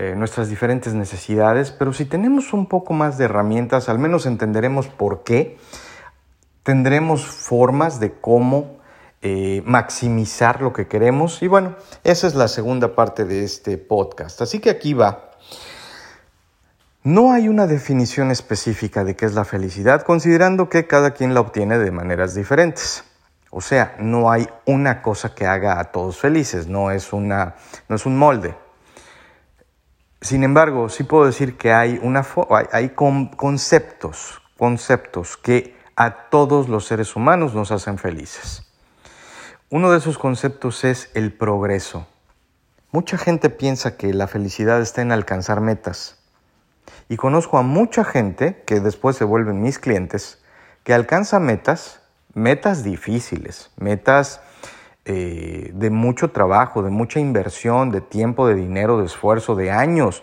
eh, 0.00 0.14
nuestras 0.14 0.48
diferentes 0.48 0.94
necesidades, 0.94 1.72
pero 1.72 1.92
si 1.92 2.04
tenemos 2.04 2.52
un 2.52 2.66
poco 2.66 2.92
más 2.92 3.18
de 3.18 3.24
herramientas, 3.24 3.88
al 3.88 3.98
menos 3.98 4.26
entenderemos 4.26 4.86
por 4.86 5.24
qué, 5.24 5.58
tendremos 6.62 7.26
formas 7.26 7.98
de 7.98 8.12
cómo 8.12 8.78
eh, 9.22 9.60
maximizar 9.66 10.62
lo 10.62 10.72
que 10.72 10.86
queremos. 10.86 11.42
Y 11.42 11.48
bueno, 11.48 11.74
esa 12.04 12.28
es 12.28 12.36
la 12.36 12.46
segunda 12.46 12.94
parte 12.94 13.24
de 13.24 13.42
este 13.42 13.76
podcast. 13.76 14.40
Así 14.40 14.60
que 14.60 14.70
aquí 14.70 14.94
va. 14.94 15.32
No 17.02 17.32
hay 17.32 17.48
una 17.48 17.66
definición 17.66 18.30
específica 18.30 19.02
de 19.02 19.16
qué 19.16 19.26
es 19.26 19.34
la 19.34 19.44
felicidad, 19.44 20.02
considerando 20.02 20.68
que 20.68 20.86
cada 20.86 21.10
quien 21.10 21.34
la 21.34 21.40
obtiene 21.40 21.76
de 21.76 21.90
maneras 21.90 22.36
diferentes. 22.36 23.02
O 23.50 23.60
sea, 23.60 23.96
no 23.98 24.30
hay 24.30 24.48
una 24.64 25.02
cosa 25.02 25.34
que 25.34 25.44
haga 25.44 25.80
a 25.80 25.90
todos 25.90 26.18
felices, 26.18 26.68
no 26.68 26.92
es, 26.92 27.12
una, 27.12 27.56
no 27.88 27.96
es 27.96 28.06
un 28.06 28.16
molde. 28.16 28.67
Sin 30.20 30.42
embargo, 30.42 30.88
sí 30.88 31.04
puedo 31.04 31.26
decir 31.26 31.56
que 31.56 31.72
hay, 31.72 32.00
una, 32.02 32.26
hay 32.72 32.90
conceptos, 32.90 34.42
conceptos 34.56 35.36
que 35.36 35.76
a 35.94 36.28
todos 36.28 36.68
los 36.68 36.86
seres 36.86 37.14
humanos 37.14 37.54
nos 37.54 37.70
hacen 37.70 37.98
felices. 37.98 38.64
Uno 39.70 39.90
de 39.92 39.98
esos 39.98 40.18
conceptos 40.18 40.84
es 40.84 41.10
el 41.14 41.32
progreso. 41.32 42.06
Mucha 42.90 43.18
gente 43.18 43.50
piensa 43.50 43.96
que 43.96 44.12
la 44.14 44.26
felicidad 44.26 44.80
está 44.80 45.02
en 45.02 45.12
alcanzar 45.12 45.60
metas. 45.60 46.18
Y 47.08 47.16
conozco 47.16 47.58
a 47.58 47.62
mucha 47.62 48.02
gente, 48.02 48.62
que 48.66 48.80
después 48.80 49.16
se 49.16 49.24
vuelven 49.24 49.62
mis 49.62 49.78
clientes, 49.78 50.42
que 50.84 50.94
alcanza 50.94 51.38
metas, 51.38 52.00
metas 52.34 52.82
difíciles, 52.82 53.70
metas 53.76 54.40
eh, 55.10 55.70
de 55.72 55.88
mucho 55.88 56.32
trabajo, 56.32 56.82
de 56.82 56.90
mucha 56.90 57.18
inversión, 57.18 57.90
de 57.90 58.02
tiempo, 58.02 58.46
de 58.46 58.54
dinero, 58.54 58.98
de 58.98 59.06
esfuerzo, 59.06 59.56
de 59.56 59.70
años, 59.70 60.22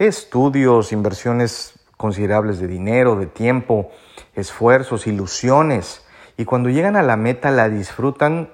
estudios, 0.00 0.90
inversiones 0.90 1.78
considerables 1.96 2.58
de 2.58 2.66
dinero, 2.66 3.14
de 3.14 3.26
tiempo, 3.26 3.92
esfuerzos, 4.34 5.06
ilusiones. 5.06 6.04
Y 6.36 6.46
cuando 6.46 6.68
llegan 6.68 6.96
a 6.96 7.04
la 7.04 7.16
meta 7.16 7.52
la 7.52 7.68
disfrutan 7.68 8.50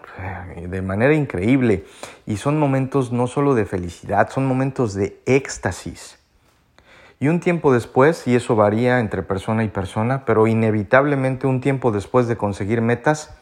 eh, 0.57 0.67
de 0.69 0.83
manera 0.83 1.15
increíble. 1.15 1.87
Y 2.27 2.37
son 2.37 2.59
momentos 2.59 3.11
no 3.11 3.27
solo 3.27 3.55
de 3.55 3.65
felicidad, 3.65 4.29
son 4.29 4.45
momentos 4.45 4.93
de 4.93 5.19
éxtasis. 5.25 6.19
Y 7.21 7.29
un 7.29 7.41
tiempo 7.41 7.73
después, 7.73 8.27
y 8.27 8.35
eso 8.35 8.55
varía 8.55 9.01
entre 9.01 9.23
persona 9.23 9.65
y 9.65 9.69
persona, 9.69 10.27
pero 10.27 10.47
inevitablemente 10.47 11.47
un 11.47 11.63
tiempo 11.63 11.91
después 11.91 12.29
de 12.29 12.37
conseguir 12.37 12.83
metas, 12.83 13.40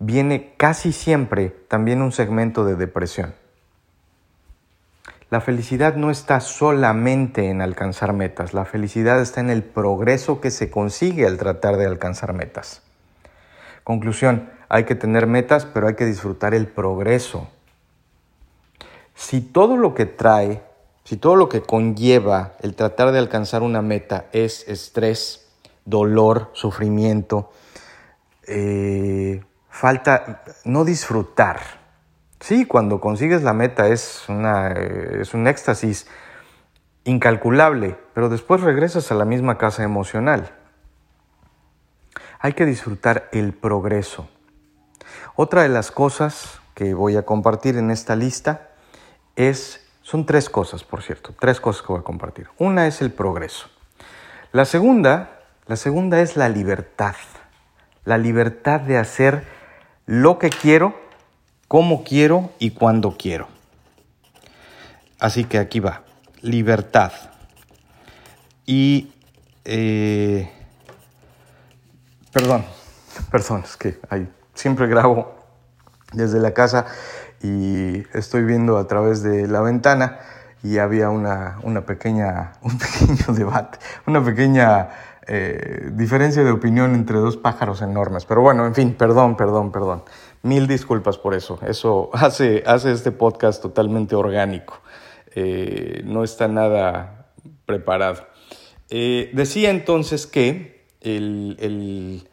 viene 0.00 0.54
casi 0.56 0.92
siempre 0.92 1.50
también 1.68 2.02
un 2.02 2.10
segmento 2.10 2.64
de 2.64 2.74
depresión. 2.74 3.34
La 5.28 5.40
felicidad 5.40 5.94
no 5.94 6.10
está 6.10 6.40
solamente 6.40 7.50
en 7.50 7.60
alcanzar 7.60 8.12
metas, 8.12 8.52
la 8.52 8.64
felicidad 8.64 9.20
está 9.20 9.40
en 9.40 9.50
el 9.50 9.62
progreso 9.62 10.40
que 10.40 10.50
se 10.50 10.70
consigue 10.70 11.24
al 11.24 11.38
tratar 11.38 11.76
de 11.76 11.86
alcanzar 11.86 12.32
metas. 12.32 12.82
Conclusión, 13.84 14.50
hay 14.68 14.84
que 14.84 14.96
tener 14.96 15.28
metas, 15.28 15.66
pero 15.66 15.86
hay 15.86 15.94
que 15.94 16.06
disfrutar 16.06 16.54
el 16.54 16.66
progreso. 16.66 17.48
Si 19.14 19.40
todo 19.40 19.76
lo 19.76 19.94
que 19.94 20.06
trae, 20.06 20.62
si 21.04 21.16
todo 21.16 21.36
lo 21.36 21.48
que 21.48 21.60
conlleva 21.60 22.54
el 22.60 22.74
tratar 22.74 23.12
de 23.12 23.18
alcanzar 23.18 23.62
una 23.62 23.82
meta 23.82 24.26
es 24.32 24.66
estrés, 24.66 25.48
dolor, 25.84 26.50
sufrimiento, 26.54 27.52
eh, 28.46 29.42
falta 29.80 30.42
no 30.64 30.84
disfrutar. 30.84 31.58
Sí, 32.38 32.66
cuando 32.66 33.00
consigues 33.00 33.42
la 33.42 33.54
meta 33.54 33.88
es, 33.88 34.28
una, 34.28 34.72
es 34.72 35.32
un 35.32 35.46
éxtasis 35.46 36.06
incalculable, 37.04 37.96
pero 38.12 38.28
después 38.28 38.60
regresas 38.60 39.10
a 39.10 39.14
la 39.14 39.24
misma 39.24 39.56
casa 39.56 39.82
emocional. 39.82 40.52
Hay 42.40 42.52
que 42.52 42.66
disfrutar 42.66 43.30
el 43.32 43.54
progreso. 43.54 44.28
Otra 45.34 45.62
de 45.62 45.70
las 45.70 45.90
cosas 45.90 46.60
que 46.74 46.92
voy 46.92 47.16
a 47.16 47.22
compartir 47.22 47.78
en 47.78 47.90
esta 47.90 48.16
lista 48.16 48.68
es, 49.34 49.88
son 50.02 50.26
tres 50.26 50.50
cosas, 50.50 50.84
por 50.84 51.02
cierto, 51.02 51.34
tres 51.40 51.58
cosas 51.58 51.80
que 51.80 51.92
voy 51.92 52.00
a 52.00 52.04
compartir. 52.04 52.48
Una 52.58 52.86
es 52.86 53.00
el 53.00 53.12
progreso. 53.12 53.70
La 54.52 54.66
segunda, 54.66 55.40
la 55.66 55.76
segunda 55.76 56.20
es 56.20 56.36
la 56.36 56.50
libertad. 56.50 57.14
La 58.04 58.18
libertad 58.18 58.80
de 58.80 58.98
hacer 58.98 59.59
lo 60.10 60.40
que 60.40 60.50
quiero, 60.50 60.92
cómo 61.68 62.02
quiero 62.02 62.50
y 62.58 62.72
cuándo 62.72 63.16
quiero. 63.16 63.46
Así 65.20 65.44
que 65.44 65.58
aquí 65.58 65.78
va, 65.78 66.02
libertad. 66.42 67.12
Y 68.66 69.12
eh, 69.64 70.50
Perdón, 72.32 72.64
perdón, 73.30 73.62
es 73.64 73.76
que 73.76 74.00
siempre 74.54 74.88
grabo 74.88 75.34
desde 76.12 76.40
la 76.40 76.54
casa 76.54 76.86
y 77.40 78.04
estoy 78.12 78.42
viendo 78.42 78.78
a 78.78 78.88
través 78.88 79.22
de 79.22 79.46
la 79.46 79.60
ventana 79.60 80.18
y 80.62 80.78
había 80.78 81.10
una, 81.10 81.56
pequeña, 81.86 82.54
un 82.62 82.78
pequeño 82.78 83.32
debate, 83.34 83.78
una 84.06 84.24
pequeña 84.24 84.88
eh, 85.26 85.90
diferencia 85.92 86.42
de 86.42 86.50
opinión 86.50 86.94
entre 86.94 87.18
dos 87.18 87.36
pájaros 87.36 87.82
enormes. 87.82 88.24
Pero 88.24 88.40
bueno, 88.40 88.66
en 88.66 88.74
fin, 88.74 88.94
perdón, 88.94 89.36
perdón, 89.36 89.70
perdón. 89.70 90.02
Mil 90.42 90.66
disculpas 90.66 91.18
por 91.18 91.34
eso. 91.34 91.58
Eso 91.66 92.10
hace, 92.12 92.62
hace 92.66 92.92
este 92.92 93.12
podcast 93.12 93.62
totalmente 93.62 94.14
orgánico. 94.16 94.80
Eh, 95.34 96.02
no 96.04 96.24
está 96.24 96.48
nada 96.48 97.32
preparado. 97.66 98.26
Eh, 98.88 99.30
decía 99.32 99.70
entonces 99.70 100.26
que 100.26 100.86
el, 101.00 102.26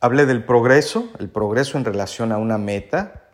hablé 0.00 0.26
del 0.26 0.44
progreso, 0.44 1.08
el 1.18 1.28
progreso 1.28 1.78
en 1.78 1.84
relación 1.84 2.32
a 2.32 2.38
una 2.38 2.58
meta. 2.58 3.28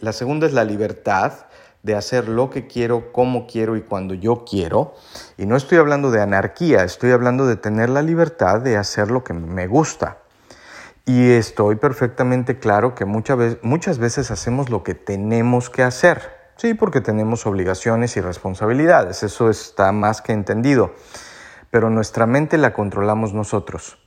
La 0.00 0.12
segunda 0.12 0.46
es 0.46 0.54
la 0.54 0.64
libertad 0.64 1.46
de 1.82 1.94
hacer 1.94 2.28
lo 2.28 2.50
que 2.50 2.66
quiero, 2.66 3.12
cómo 3.12 3.46
quiero 3.46 3.76
y 3.76 3.82
cuando 3.82 4.14
yo 4.14 4.44
quiero. 4.44 4.94
Y 5.36 5.46
no 5.46 5.56
estoy 5.56 5.78
hablando 5.78 6.10
de 6.10 6.20
anarquía, 6.20 6.84
estoy 6.84 7.12
hablando 7.12 7.46
de 7.46 7.56
tener 7.56 7.88
la 7.88 8.02
libertad 8.02 8.60
de 8.60 8.76
hacer 8.76 9.10
lo 9.10 9.24
que 9.24 9.32
me 9.32 9.66
gusta. 9.66 10.18
Y 11.04 11.30
estoy 11.30 11.76
perfectamente 11.76 12.58
claro 12.58 12.94
que 12.94 13.04
muchas 13.04 13.38
veces, 13.38 13.58
muchas 13.62 13.98
veces 13.98 14.30
hacemos 14.30 14.68
lo 14.68 14.82
que 14.82 14.94
tenemos 14.94 15.70
que 15.70 15.82
hacer. 15.82 16.36
Sí, 16.56 16.74
porque 16.74 17.00
tenemos 17.00 17.46
obligaciones 17.46 18.16
y 18.16 18.20
responsabilidades, 18.20 19.22
eso 19.22 19.48
está 19.48 19.92
más 19.92 20.20
que 20.20 20.32
entendido. 20.32 20.92
Pero 21.70 21.88
nuestra 21.88 22.26
mente 22.26 22.58
la 22.58 22.74
controlamos 22.74 23.32
nosotros. 23.32 23.98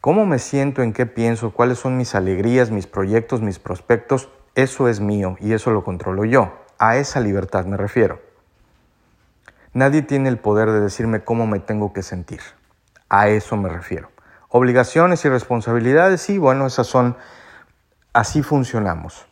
¿Cómo 0.00 0.26
me 0.26 0.38
siento? 0.38 0.82
¿En 0.82 0.92
qué 0.92 1.06
pienso? 1.06 1.52
¿Cuáles 1.52 1.78
son 1.78 1.96
mis 1.96 2.14
alegrías, 2.14 2.70
mis 2.70 2.86
proyectos, 2.86 3.40
mis 3.40 3.58
prospectos? 3.58 4.28
Eso 4.54 4.88
es 4.88 5.00
mío 5.00 5.36
y 5.40 5.54
eso 5.54 5.70
lo 5.70 5.82
controlo 5.82 6.24
yo. 6.26 6.63
A 6.78 6.96
esa 6.96 7.20
libertad 7.20 7.64
me 7.64 7.76
refiero. 7.76 8.20
Nadie 9.72 10.02
tiene 10.02 10.28
el 10.28 10.38
poder 10.38 10.70
de 10.70 10.80
decirme 10.80 11.24
cómo 11.24 11.46
me 11.46 11.58
tengo 11.58 11.92
que 11.92 12.02
sentir. 12.02 12.40
A 13.08 13.28
eso 13.28 13.56
me 13.56 13.68
refiero. 13.68 14.08
Obligaciones 14.48 15.24
y 15.24 15.28
responsabilidades, 15.28 16.20
sí, 16.20 16.38
bueno, 16.38 16.66
esas 16.66 16.86
son, 16.86 17.16
así 18.12 18.42
funcionamos. 18.42 19.26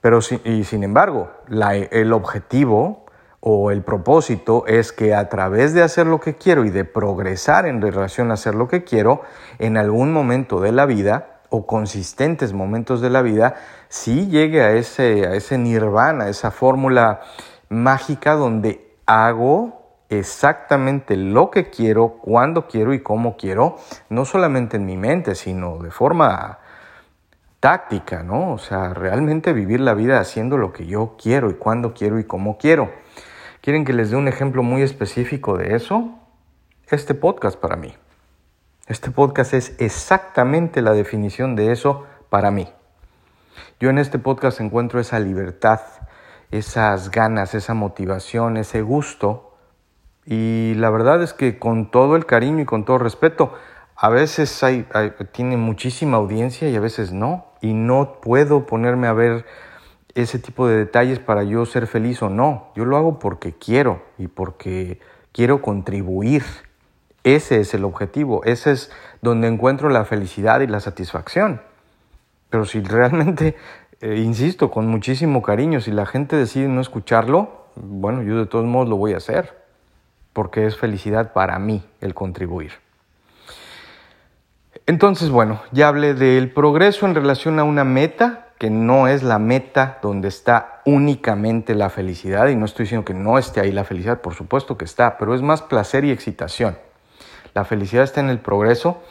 Pero 0.00 0.18
y 0.44 0.64
sin 0.64 0.82
embargo, 0.82 1.30
el 1.48 2.12
objetivo 2.12 3.06
o 3.40 3.70
el 3.70 3.82
propósito 3.82 4.66
es 4.66 4.92
que 4.92 5.14
a 5.14 5.28
través 5.28 5.72
de 5.72 5.82
hacer 5.82 6.06
lo 6.06 6.20
que 6.20 6.36
quiero 6.36 6.64
y 6.64 6.70
de 6.70 6.84
progresar 6.84 7.66
en 7.66 7.80
relación 7.80 8.30
a 8.30 8.34
hacer 8.34 8.54
lo 8.54 8.68
que 8.68 8.84
quiero, 8.84 9.22
en 9.58 9.76
algún 9.76 10.12
momento 10.12 10.60
de 10.60 10.72
la 10.72 10.84
vida 10.84 11.39
o 11.50 11.66
consistentes 11.66 12.52
momentos 12.52 13.00
de 13.00 13.10
la 13.10 13.22
vida, 13.22 13.56
sí 13.88 14.28
llegue 14.28 14.62
a 14.62 14.72
ese, 14.72 15.26
a 15.26 15.34
ese 15.34 15.58
nirvana, 15.58 16.28
esa 16.28 16.50
fórmula 16.50 17.20
mágica 17.68 18.34
donde 18.34 18.94
hago 19.04 19.80
exactamente 20.08 21.16
lo 21.16 21.50
que 21.50 21.70
quiero, 21.70 22.18
cuando 22.20 22.66
quiero 22.66 22.94
y 22.94 23.00
cómo 23.00 23.36
quiero, 23.36 23.76
no 24.08 24.24
solamente 24.24 24.76
en 24.76 24.86
mi 24.86 24.96
mente, 24.96 25.34
sino 25.34 25.78
de 25.78 25.90
forma 25.90 26.58
táctica, 27.60 28.22
¿no? 28.22 28.52
O 28.52 28.58
sea, 28.58 28.94
realmente 28.94 29.52
vivir 29.52 29.80
la 29.80 29.94
vida 29.94 30.18
haciendo 30.18 30.56
lo 30.56 30.72
que 30.72 30.86
yo 30.86 31.16
quiero 31.20 31.50
y 31.50 31.54
cuando 31.54 31.94
quiero 31.94 32.18
y 32.18 32.24
cómo 32.24 32.58
quiero. 32.58 32.90
¿Quieren 33.60 33.84
que 33.84 33.92
les 33.92 34.10
dé 34.10 34.16
un 34.16 34.28
ejemplo 34.28 34.62
muy 34.62 34.82
específico 34.82 35.56
de 35.56 35.74
eso? 35.76 36.18
Este 36.88 37.14
podcast 37.14 37.58
para 37.58 37.76
mí. 37.76 37.94
Este 38.90 39.12
podcast 39.12 39.54
es 39.54 39.76
exactamente 39.78 40.82
la 40.82 40.90
definición 40.90 41.54
de 41.54 41.70
eso 41.70 42.06
para 42.28 42.50
mí. 42.50 42.66
Yo 43.78 43.88
en 43.88 43.98
este 43.98 44.18
podcast 44.18 44.60
encuentro 44.60 44.98
esa 44.98 45.20
libertad, 45.20 45.78
esas 46.50 47.12
ganas, 47.12 47.54
esa 47.54 47.72
motivación, 47.72 48.56
ese 48.56 48.82
gusto. 48.82 49.54
Y 50.26 50.74
la 50.74 50.90
verdad 50.90 51.22
es 51.22 51.34
que 51.34 51.56
con 51.56 51.92
todo 51.92 52.16
el 52.16 52.26
cariño 52.26 52.62
y 52.62 52.64
con 52.64 52.84
todo 52.84 52.98
respeto, 52.98 53.54
a 53.94 54.08
veces 54.08 54.60
hay, 54.64 54.84
tiene 55.30 55.56
muchísima 55.56 56.16
audiencia 56.16 56.68
y 56.68 56.74
a 56.74 56.80
veces 56.80 57.12
no. 57.12 57.46
Y 57.60 57.74
no 57.74 58.18
puedo 58.20 58.66
ponerme 58.66 59.06
a 59.06 59.12
ver 59.12 59.46
ese 60.16 60.40
tipo 60.40 60.66
de 60.66 60.78
detalles 60.78 61.20
para 61.20 61.44
yo 61.44 61.64
ser 61.64 61.86
feliz 61.86 62.20
o 62.22 62.28
no. 62.28 62.72
Yo 62.74 62.84
lo 62.84 62.96
hago 62.96 63.20
porque 63.20 63.54
quiero 63.56 64.02
y 64.18 64.26
porque 64.26 64.98
quiero 65.30 65.62
contribuir. 65.62 66.42
Ese 67.24 67.60
es 67.60 67.74
el 67.74 67.84
objetivo, 67.84 68.42
ese 68.44 68.72
es 68.72 68.90
donde 69.20 69.48
encuentro 69.48 69.90
la 69.90 70.04
felicidad 70.04 70.60
y 70.60 70.66
la 70.66 70.80
satisfacción. 70.80 71.60
Pero 72.48 72.64
si 72.64 72.80
realmente 72.80 73.56
eh, 74.02 74.16
insisto, 74.16 74.70
con 74.70 74.86
muchísimo 74.86 75.42
cariño. 75.42 75.80
Si 75.80 75.90
la 75.90 76.06
gente 76.06 76.36
decide 76.36 76.68
no 76.68 76.80
escucharlo, 76.80 77.66
bueno, 77.76 78.22
yo 78.22 78.38
de 78.38 78.46
todos 78.46 78.64
modos 78.64 78.88
lo 78.88 78.96
voy 78.96 79.12
a 79.12 79.18
hacer, 79.18 79.58
porque 80.32 80.66
es 80.66 80.76
felicidad 80.76 81.34
para 81.34 81.58
mí 81.58 81.84
el 82.00 82.14
contribuir. 82.14 82.72
Entonces, 84.86 85.28
bueno, 85.28 85.60
ya 85.70 85.88
hablé 85.88 86.14
del 86.14 86.50
progreso 86.50 87.04
en 87.06 87.14
relación 87.14 87.58
a 87.58 87.64
una 87.64 87.84
meta, 87.84 88.46
que 88.58 88.70
no 88.70 89.06
es 89.06 89.22
la 89.22 89.38
meta 89.38 89.98
donde 90.02 90.28
está 90.28 90.80
únicamente 90.86 91.74
la 91.74 91.90
felicidad, 91.90 92.48
y 92.48 92.56
no 92.56 92.64
estoy 92.64 92.84
diciendo 92.84 93.04
que 93.04 93.14
no 93.14 93.38
esté 93.38 93.60
ahí 93.60 93.70
la 93.70 93.84
felicidad, 93.84 94.22
por 94.22 94.34
supuesto 94.34 94.78
que 94.78 94.86
está, 94.86 95.18
pero 95.18 95.34
es 95.34 95.42
más 95.42 95.60
placer 95.60 96.04
y 96.06 96.10
excitación. 96.10 96.76
La 97.54 97.64
felicidad 97.64 98.04
está 98.04 98.20
en 98.20 98.28
el 98.28 98.40
progreso, 98.40 99.02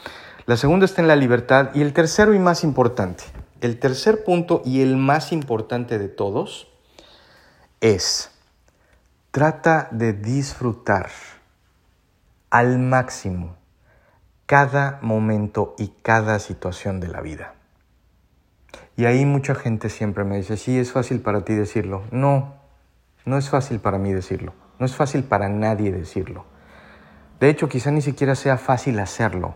la 0.46 0.56
segunda 0.56 0.84
está 0.84 1.02
en 1.02 1.08
la 1.08 1.16
libertad, 1.16 1.70
y 1.74 1.82
el 1.82 1.92
tercero 1.92 2.34
y 2.34 2.38
más 2.38 2.64
importante, 2.64 3.24
el 3.60 3.78
tercer 3.78 4.24
punto 4.24 4.62
y 4.64 4.82
el 4.82 4.96
más 4.96 5.32
importante 5.32 5.98
de 5.98 6.08
todos 6.08 6.68
es, 7.80 8.30
trata 9.30 9.88
de 9.90 10.12
disfrutar 10.12 11.10
al 12.50 12.78
máximo 12.78 13.56
cada 14.46 14.98
momento 15.02 15.76
y 15.78 15.88
cada 16.02 16.40
situación 16.40 16.98
de 16.98 17.08
la 17.08 17.20
vida. 17.20 17.54
Y 18.96 19.04
ahí 19.06 19.24
mucha 19.24 19.54
gente 19.54 19.88
siempre 19.88 20.24
me 20.24 20.36
dice, 20.36 20.56
sí, 20.56 20.78
es 20.78 20.92
fácil 20.92 21.20
para 21.20 21.44
ti 21.44 21.54
decirlo. 21.54 22.02
No, 22.10 22.54
no 23.24 23.38
es 23.38 23.48
fácil 23.48 23.78
para 23.78 23.98
mí 23.98 24.12
decirlo. 24.12 24.52
No 24.78 24.86
es 24.86 24.94
fácil 24.94 25.22
para 25.22 25.48
nadie 25.48 25.92
decirlo. 25.92 26.44
De 27.40 27.48
hecho, 27.48 27.68
quizá 27.68 27.90
ni 27.90 28.02
siquiera 28.02 28.34
sea 28.34 28.58
fácil 28.58 29.00
hacerlo 29.00 29.54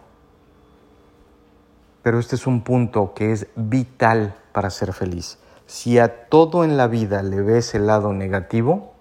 pero 2.05 2.19
este 2.19 2.37
es 2.37 2.47
un 2.47 2.61
punto 2.61 3.15
que 3.15 3.33
es 3.33 3.49
vital 3.57 4.37
para 4.53 4.69
ser 4.69 4.93
feliz. 4.93 5.39
Si 5.65 5.99
a 5.99 6.27
todo 6.29 6.63
en 6.63 6.77
la 6.77 6.87
vida 6.87 7.23
le 7.23 7.41
ves 7.41 7.75
el 7.75 7.87
lado 7.87 8.13
negativo, 8.13 8.93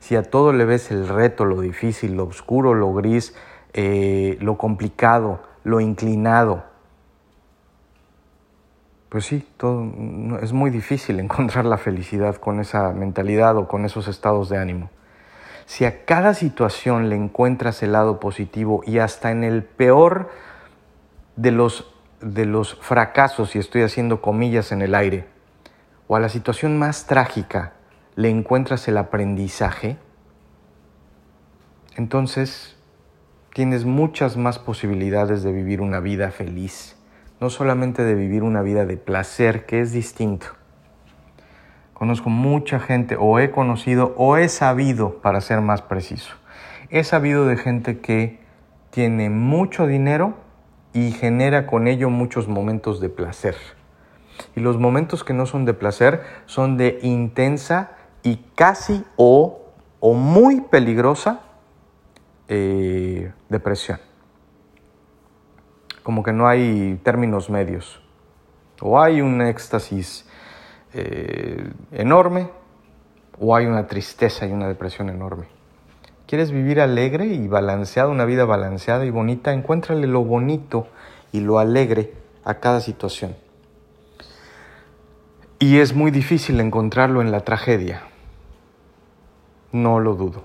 si 0.00 0.16
a 0.16 0.22
todo 0.22 0.52
le 0.52 0.66
ves 0.66 0.90
el 0.90 1.08
reto, 1.08 1.46
lo 1.46 1.62
difícil, 1.62 2.14
lo 2.14 2.24
oscuro, 2.24 2.74
lo 2.74 2.92
gris, 2.92 3.34
eh, 3.72 4.36
lo 4.42 4.58
complicado, 4.58 5.40
lo 5.64 5.80
inclinado, 5.80 6.64
pues 9.08 9.24
sí, 9.24 9.48
todo, 9.56 9.90
es 10.42 10.52
muy 10.52 10.70
difícil 10.70 11.20
encontrar 11.20 11.64
la 11.64 11.78
felicidad 11.78 12.36
con 12.36 12.60
esa 12.60 12.92
mentalidad 12.92 13.56
o 13.56 13.66
con 13.66 13.86
esos 13.86 14.08
estados 14.08 14.50
de 14.50 14.58
ánimo. 14.58 14.90
Si 15.66 15.84
a 15.84 16.04
cada 16.04 16.34
situación 16.34 17.08
le 17.08 17.16
encuentras 17.16 17.82
el 17.82 17.92
lado 17.92 18.20
positivo 18.20 18.82
y 18.86 18.98
hasta 18.98 19.30
en 19.30 19.44
el 19.44 19.62
peor 19.62 20.30
de 21.36 21.50
los 21.52 21.92
de 22.22 22.46
los 22.46 22.76
fracasos, 22.76 23.54
y 23.54 23.58
estoy 23.58 23.82
haciendo 23.82 24.22
comillas 24.22 24.72
en 24.72 24.80
el 24.80 24.94
aire, 24.94 25.26
o 26.06 26.16
a 26.16 26.20
la 26.20 26.28
situación 26.28 26.78
más 26.78 27.06
trágica 27.06 27.72
le 28.14 28.30
encuentras 28.30 28.86
el 28.88 28.96
aprendizaje, 28.96 29.98
entonces 31.96 32.76
tienes 33.52 33.84
muchas 33.84 34.36
más 34.36 34.58
posibilidades 34.58 35.42
de 35.42 35.52
vivir 35.52 35.80
una 35.80 36.00
vida 36.00 36.30
feliz, 36.30 36.96
no 37.40 37.50
solamente 37.50 38.02
de 38.04 38.14
vivir 38.14 38.42
una 38.42 38.62
vida 38.62 38.86
de 38.86 38.96
placer, 38.96 39.66
que 39.66 39.80
es 39.80 39.92
distinto. 39.92 40.46
Conozco 42.02 42.30
mucha 42.30 42.80
gente, 42.80 43.16
o 43.16 43.38
he 43.38 43.52
conocido, 43.52 44.12
o 44.16 44.36
he 44.36 44.48
sabido, 44.48 45.20
para 45.22 45.40
ser 45.40 45.60
más 45.60 45.82
preciso, 45.82 46.34
he 46.90 47.04
sabido 47.04 47.46
de 47.46 47.56
gente 47.56 48.00
que 48.00 48.40
tiene 48.90 49.30
mucho 49.30 49.86
dinero, 49.86 50.34
y 50.92 51.12
genera 51.12 51.64
con 51.64 51.86
ello 51.86 52.10
muchos 52.10 52.48
momentos 52.48 53.00
de 53.00 53.08
placer. 53.08 53.54
Y 54.56 54.60
los 54.60 54.78
momentos 54.78 55.22
que 55.22 55.32
no 55.32 55.46
son 55.46 55.64
de 55.64 55.74
placer 55.74 56.24
son 56.46 56.76
de 56.76 56.98
intensa 57.02 57.92
y 58.24 58.38
casi 58.56 59.04
o, 59.14 59.60
o 60.00 60.14
muy 60.14 60.62
peligrosa 60.62 61.42
eh, 62.48 63.30
depresión. 63.48 64.00
Como 66.02 66.24
que 66.24 66.32
no 66.32 66.48
hay 66.48 66.98
términos 67.04 67.48
medios. 67.48 68.02
O 68.80 69.00
hay 69.00 69.20
un 69.20 69.40
éxtasis 69.40 70.28
eh, 70.94 71.70
enorme 71.92 72.48
o 73.38 73.56
hay 73.56 73.66
una 73.66 73.86
tristeza 73.86 74.46
y 74.46 74.52
una 74.52 74.68
depresión 74.68 75.08
enorme. 75.08 75.46
¿Quieres 76.26 76.50
vivir 76.50 76.80
alegre 76.80 77.26
y 77.26 77.46
balanceado, 77.48 78.10
una 78.10 78.24
vida 78.24 78.44
balanceada 78.44 79.04
y 79.04 79.10
bonita? 79.10 79.52
Encuéntrale 79.52 80.06
lo 80.06 80.24
bonito 80.24 80.86
y 81.30 81.40
lo 81.40 81.58
alegre 81.58 82.14
a 82.44 82.54
cada 82.54 82.80
situación. 82.80 83.36
Y 85.58 85.78
es 85.78 85.94
muy 85.94 86.10
difícil 86.10 86.58
encontrarlo 86.60 87.20
en 87.20 87.30
la 87.30 87.40
tragedia. 87.40 88.02
No 89.72 90.00
lo 90.00 90.14
dudo. 90.14 90.44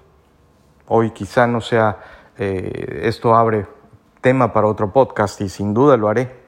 Hoy 0.87 1.11
quizá 1.11 1.47
no 1.47 1.59
sea, 1.59 1.99
eh, 2.37 3.01
esto 3.03 3.35
abre 3.35 3.65
tema 4.21 4.53
para 4.53 4.67
otro 4.67 4.91
podcast 4.91 5.41
y 5.41 5.49
sin 5.49 5.73
duda 5.73 5.97
lo 5.97 6.07
haré. 6.07 6.46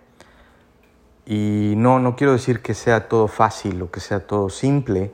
Y 1.29 1.75
no, 1.77 1.99
no 1.99 2.17
quiero 2.17 2.33
decir 2.33 2.61
que 2.61 2.73
sea 2.73 3.07
todo 3.07 3.29
fácil 3.29 3.81
o 3.83 3.91
que 3.91 4.01
sea 4.01 4.19
todo 4.27 4.49
simple, 4.49 5.13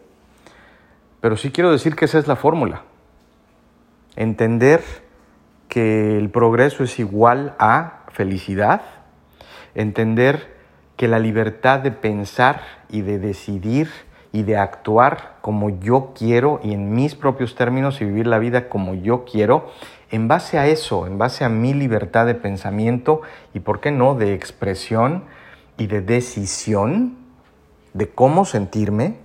pero 1.21 1.38
sí 1.38 1.51
quiero 1.51 1.71
decir 1.71 1.95
que 1.95 2.06
esa 2.06 2.17
es 2.17 2.25
la 2.25 2.36
fórmula 2.36 2.82
entender 4.15 4.82
que 5.67 6.17
el 6.17 6.30
progreso 6.30 6.84
es 6.84 6.99
igual 6.99 7.56
a 7.60 8.06
felicidad, 8.12 8.82
entender 9.73 10.56
que 10.95 11.08
la 11.08 11.19
libertad 11.19 11.80
de 11.80 11.91
pensar 11.91 12.62
y 12.89 13.01
de 13.01 13.19
decidir 13.19 13.89
y 14.32 14.43
de 14.43 14.58
actuar 14.58 15.36
como 15.41 15.69
yo 15.69 16.13
quiero 16.17 16.60
y 16.63 16.73
en 16.73 16.93
mis 16.93 17.15
propios 17.15 17.56
términos 17.56 18.01
y 18.01 18.06
vivir 18.06 18.28
la 18.28 18.39
vida 18.39 18.69
como 18.69 18.93
yo 18.93 19.25
quiero, 19.25 19.69
en 20.12 20.28
base 20.28 20.58
a 20.58 20.67
eso, 20.67 21.08
en 21.08 21.17
base 21.17 21.43
a 21.43 21.49
mi 21.49 21.73
libertad 21.73 22.25
de 22.25 22.36
pensamiento 22.36 23.21
y, 23.54 23.60
¿por 23.60 23.82
qué 23.82 23.91
no?, 23.91 24.15
de 24.15 24.34
expresión 24.34 25.23
y 25.78 25.88
de 25.88 26.02
decisión 26.02 27.18
de 27.94 28.10
cómo 28.10 28.46
sentirme, 28.46 29.20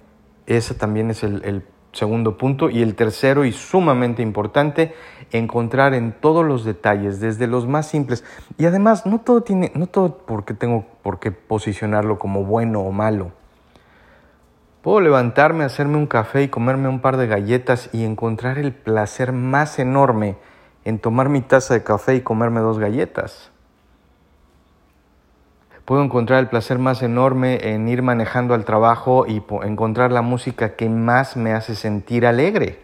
ese 0.46 0.74
también 0.74 1.10
es 1.10 1.22
el, 1.22 1.64
Segundo 1.92 2.38
punto. 2.38 2.70
Y 2.70 2.82
el 2.82 2.94
tercero 2.94 3.44
y 3.44 3.52
sumamente 3.52 4.22
importante, 4.22 4.94
encontrar 5.32 5.92
en 5.92 6.12
todos 6.12 6.46
los 6.46 6.64
detalles, 6.64 7.18
desde 7.18 7.48
los 7.48 7.66
más 7.66 7.88
simples. 7.88 8.24
Y 8.58 8.66
además, 8.66 9.06
no 9.06 9.20
todo 9.20 9.42
tiene, 9.42 9.72
no 9.74 9.88
todo 9.88 10.18
porque 10.18 10.54
tengo 10.54 10.86
por 11.02 11.18
qué 11.18 11.32
posicionarlo 11.32 12.18
como 12.18 12.44
bueno 12.44 12.80
o 12.80 12.92
malo. 12.92 13.32
Puedo 14.82 15.00
levantarme, 15.00 15.64
hacerme 15.64 15.96
un 15.96 16.06
café 16.06 16.44
y 16.44 16.48
comerme 16.48 16.88
un 16.88 17.00
par 17.00 17.16
de 17.16 17.26
galletas 17.26 17.90
y 17.92 18.04
encontrar 18.04 18.56
el 18.58 18.72
placer 18.72 19.32
más 19.32 19.78
enorme 19.78 20.36
en 20.84 20.98
tomar 20.98 21.28
mi 21.28 21.42
taza 21.42 21.74
de 21.74 21.82
café 21.82 22.14
y 22.14 22.20
comerme 22.22 22.60
dos 22.60 22.78
galletas. 22.78 23.50
Puedo 25.90 26.04
encontrar 26.04 26.38
el 26.38 26.48
placer 26.48 26.78
más 26.78 27.02
enorme 27.02 27.72
en 27.72 27.88
ir 27.88 28.00
manejando 28.00 28.54
al 28.54 28.64
trabajo 28.64 29.26
y 29.26 29.42
encontrar 29.64 30.12
la 30.12 30.22
música 30.22 30.76
que 30.76 30.88
más 30.88 31.36
me 31.36 31.52
hace 31.52 31.74
sentir 31.74 32.26
alegre. 32.26 32.80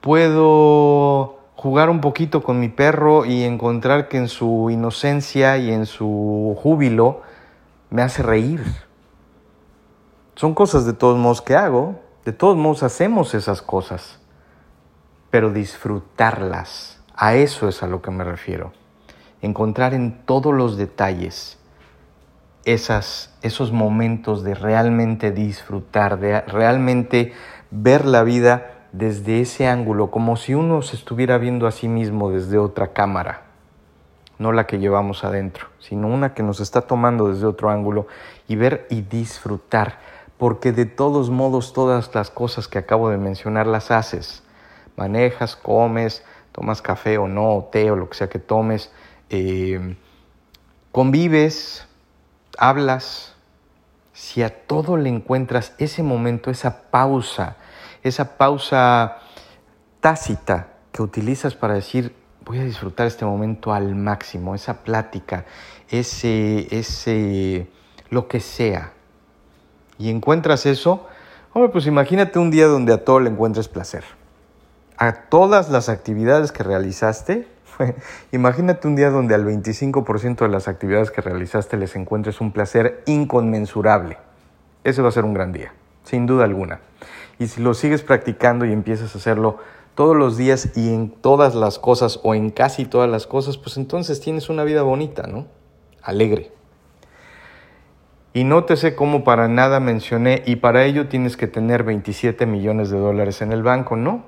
Puedo 0.00 1.40
jugar 1.56 1.90
un 1.90 2.00
poquito 2.00 2.44
con 2.44 2.60
mi 2.60 2.68
perro 2.68 3.24
y 3.24 3.42
encontrar 3.42 4.06
que 4.06 4.16
en 4.16 4.28
su 4.28 4.70
inocencia 4.70 5.58
y 5.58 5.72
en 5.72 5.86
su 5.86 6.56
júbilo 6.62 7.22
me 7.90 8.02
hace 8.02 8.22
reír. 8.22 8.62
Son 10.36 10.54
cosas 10.54 10.86
de 10.86 10.92
todos 10.92 11.18
modos 11.18 11.42
que 11.42 11.56
hago, 11.56 11.98
de 12.24 12.32
todos 12.32 12.56
modos 12.56 12.84
hacemos 12.84 13.34
esas 13.34 13.60
cosas, 13.60 14.20
pero 15.30 15.50
disfrutarlas, 15.50 17.02
a 17.16 17.34
eso 17.34 17.68
es 17.68 17.82
a 17.82 17.88
lo 17.88 18.02
que 18.02 18.12
me 18.12 18.22
refiero 18.22 18.85
encontrar 19.46 19.94
en 19.94 20.12
todos 20.24 20.54
los 20.54 20.76
detalles 20.76 21.58
esas, 22.66 23.32
esos 23.42 23.72
momentos 23.72 24.42
de 24.42 24.54
realmente 24.54 25.30
disfrutar, 25.30 26.18
de 26.18 26.40
realmente 26.42 27.32
ver 27.70 28.04
la 28.04 28.24
vida 28.24 28.72
desde 28.92 29.40
ese 29.40 29.66
ángulo, 29.66 30.10
como 30.10 30.36
si 30.36 30.54
uno 30.54 30.82
se 30.82 30.96
estuviera 30.96 31.38
viendo 31.38 31.66
a 31.66 31.72
sí 31.72 31.88
mismo 31.88 32.30
desde 32.30 32.58
otra 32.58 32.88
cámara, 32.88 33.42
no 34.38 34.52
la 34.52 34.66
que 34.66 34.78
llevamos 34.78 35.24
adentro, 35.24 35.68
sino 35.78 36.08
una 36.08 36.34
que 36.34 36.42
nos 36.42 36.60
está 36.60 36.82
tomando 36.82 37.28
desde 37.28 37.46
otro 37.46 37.70
ángulo 37.70 38.06
y 38.48 38.56
ver 38.56 38.86
y 38.90 39.02
disfrutar, 39.02 39.98
porque 40.36 40.72
de 40.72 40.86
todos 40.86 41.30
modos 41.30 41.72
todas 41.72 42.14
las 42.14 42.30
cosas 42.30 42.68
que 42.68 42.78
acabo 42.78 43.10
de 43.10 43.16
mencionar 43.16 43.66
las 43.66 43.90
haces, 43.90 44.42
manejas, 44.96 45.56
comes, 45.56 46.24
tomas 46.52 46.82
café 46.82 47.18
o 47.18 47.28
no, 47.28 47.68
té 47.70 47.90
o 47.90 47.96
lo 47.96 48.08
que 48.08 48.16
sea 48.16 48.28
que 48.28 48.38
tomes, 48.38 48.90
eh, 49.30 49.96
convives, 50.92 51.86
hablas, 52.58 53.34
si 54.12 54.42
a 54.42 54.66
todo 54.66 54.96
le 54.96 55.08
encuentras 55.08 55.74
ese 55.78 56.02
momento, 56.02 56.50
esa 56.50 56.90
pausa, 56.90 57.56
esa 58.02 58.36
pausa 58.38 59.18
tácita 60.00 60.68
que 60.92 61.02
utilizas 61.02 61.54
para 61.54 61.74
decir, 61.74 62.14
voy 62.44 62.58
a 62.58 62.64
disfrutar 62.64 63.06
este 63.06 63.24
momento 63.24 63.72
al 63.74 63.94
máximo, 63.94 64.54
esa 64.54 64.84
plática, 64.84 65.44
ese, 65.90 66.66
ese, 66.70 67.68
lo 68.08 68.28
que 68.28 68.40
sea, 68.40 68.92
y 69.98 70.10
encuentras 70.10 70.66
eso, 70.66 71.06
hombre, 71.52 71.70
pues 71.70 71.86
imagínate 71.86 72.38
un 72.38 72.50
día 72.50 72.66
donde 72.66 72.92
a 72.92 73.04
todo 73.04 73.20
le 73.20 73.30
encuentres 73.30 73.68
placer. 73.68 74.04
A 74.98 75.12
todas 75.28 75.70
las 75.70 75.88
actividades 75.88 76.52
que 76.52 76.62
realizaste, 76.62 77.48
imagínate 78.32 78.88
un 78.88 78.96
día 78.96 79.10
donde 79.10 79.34
al 79.34 79.44
25% 79.44 80.38
de 80.38 80.48
las 80.48 80.68
actividades 80.68 81.10
que 81.10 81.20
realizaste 81.20 81.76
les 81.76 81.96
encuentres 81.96 82.40
un 82.40 82.52
placer 82.52 83.02
inconmensurable. 83.06 84.18
Ese 84.84 85.02
va 85.02 85.08
a 85.08 85.12
ser 85.12 85.24
un 85.24 85.34
gran 85.34 85.52
día, 85.52 85.72
sin 86.04 86.26
duda 86.26 86.44
alguna. 86.44 86.80
Y 87.38 87.48
si 87.48 87.60
lo 87.60 87.74
sigues 87.74 88.02
practicando 88.02 88.64
y 88.64 88.72
empiezas 88.72 89.14
a 89.14 89.18
hacerlo 89.18 89.58
todos 89.94 90.16
los 90.16 90.36
días 90.36 90.76
y 90.76 90.92
en 90.92 91.10
todas 91.10 91.54
las 91.54 91.78
cosas 91.78 92.20
o 92.22 92.34
en 92.34 92.50
casi 92.50 92.84
todas 92.84 93.10
las 93.10 93.26
cosas, 93.26 93.58
pues 93.58 93.76
entonces 93.76 94.20
tienes 94.20 94.48
una 94.48 94.62
vida 94.64 94.82
bonita, 94.82 95.26
¿no? 95.26 95.46
Alegre. 96.02 96.52
Y 98.32 98.44
nótese 98.44 98.94
cómo 98.94 99.24
para 99.24 99.48
nada 99.48 99.80
mencioné, 99.80 100.42
y 100.44 100.56
para 100.56 100.84
ello 100.84 101.08
tienes 101.08 101.38
que 101.38 101.46
tener 101.46 101.84
27 101.84 102.44
millones 102.44 102.90
de 102.90 102.98
dólares 102.98 103.40
en 103.40 103.50
el 103.50 103.62
banco. 103.62 103.96
No, 103.96 104.24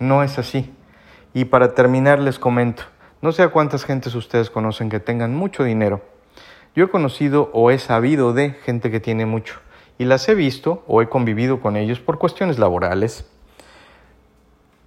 no 0.00 0.24
es 0.24 0.38
así. 0.40 0.74
Y 1.34 1.46
para 1.46 1.74
terminar 1.74 2.18
les 2.18 2.38
comento, 2.38 2.84
no 3.22 3.32
sé 3.32 3.42
a 3.42 3.48
cuántas 3.48 3.84
gentes 3.84 4.14
ustedes 4.14 4.50
conocen 4.50 4.88
que 4.88 5.00
tengan 5.00 5.34
mucho 5.34 5.64
dinero. 5.64 6.02
Yo 6.74 6.84
he 6.84 6.88
conocido 6.88 7.50
o 7.52 7.70
he 7.70 7.78
sabido 7.78 8.32
de 8.32 8.50
gente 8.50 8.90
que 8.90 9.00
tiene 9.00 9.26
mucho 9.26 9.60
y 9.98 10.04
las 10.04 10.28
he 10.28 10.34
visto 10.34 10.84
o 10.86 11.02
he 11.02 11.08
convivido 11.08 11.60
con 11.60 11.76
ellos 11.76 12.00
por 12.00 12.18
cuestiones 12.18 12.58
laborales. 12.58 13.26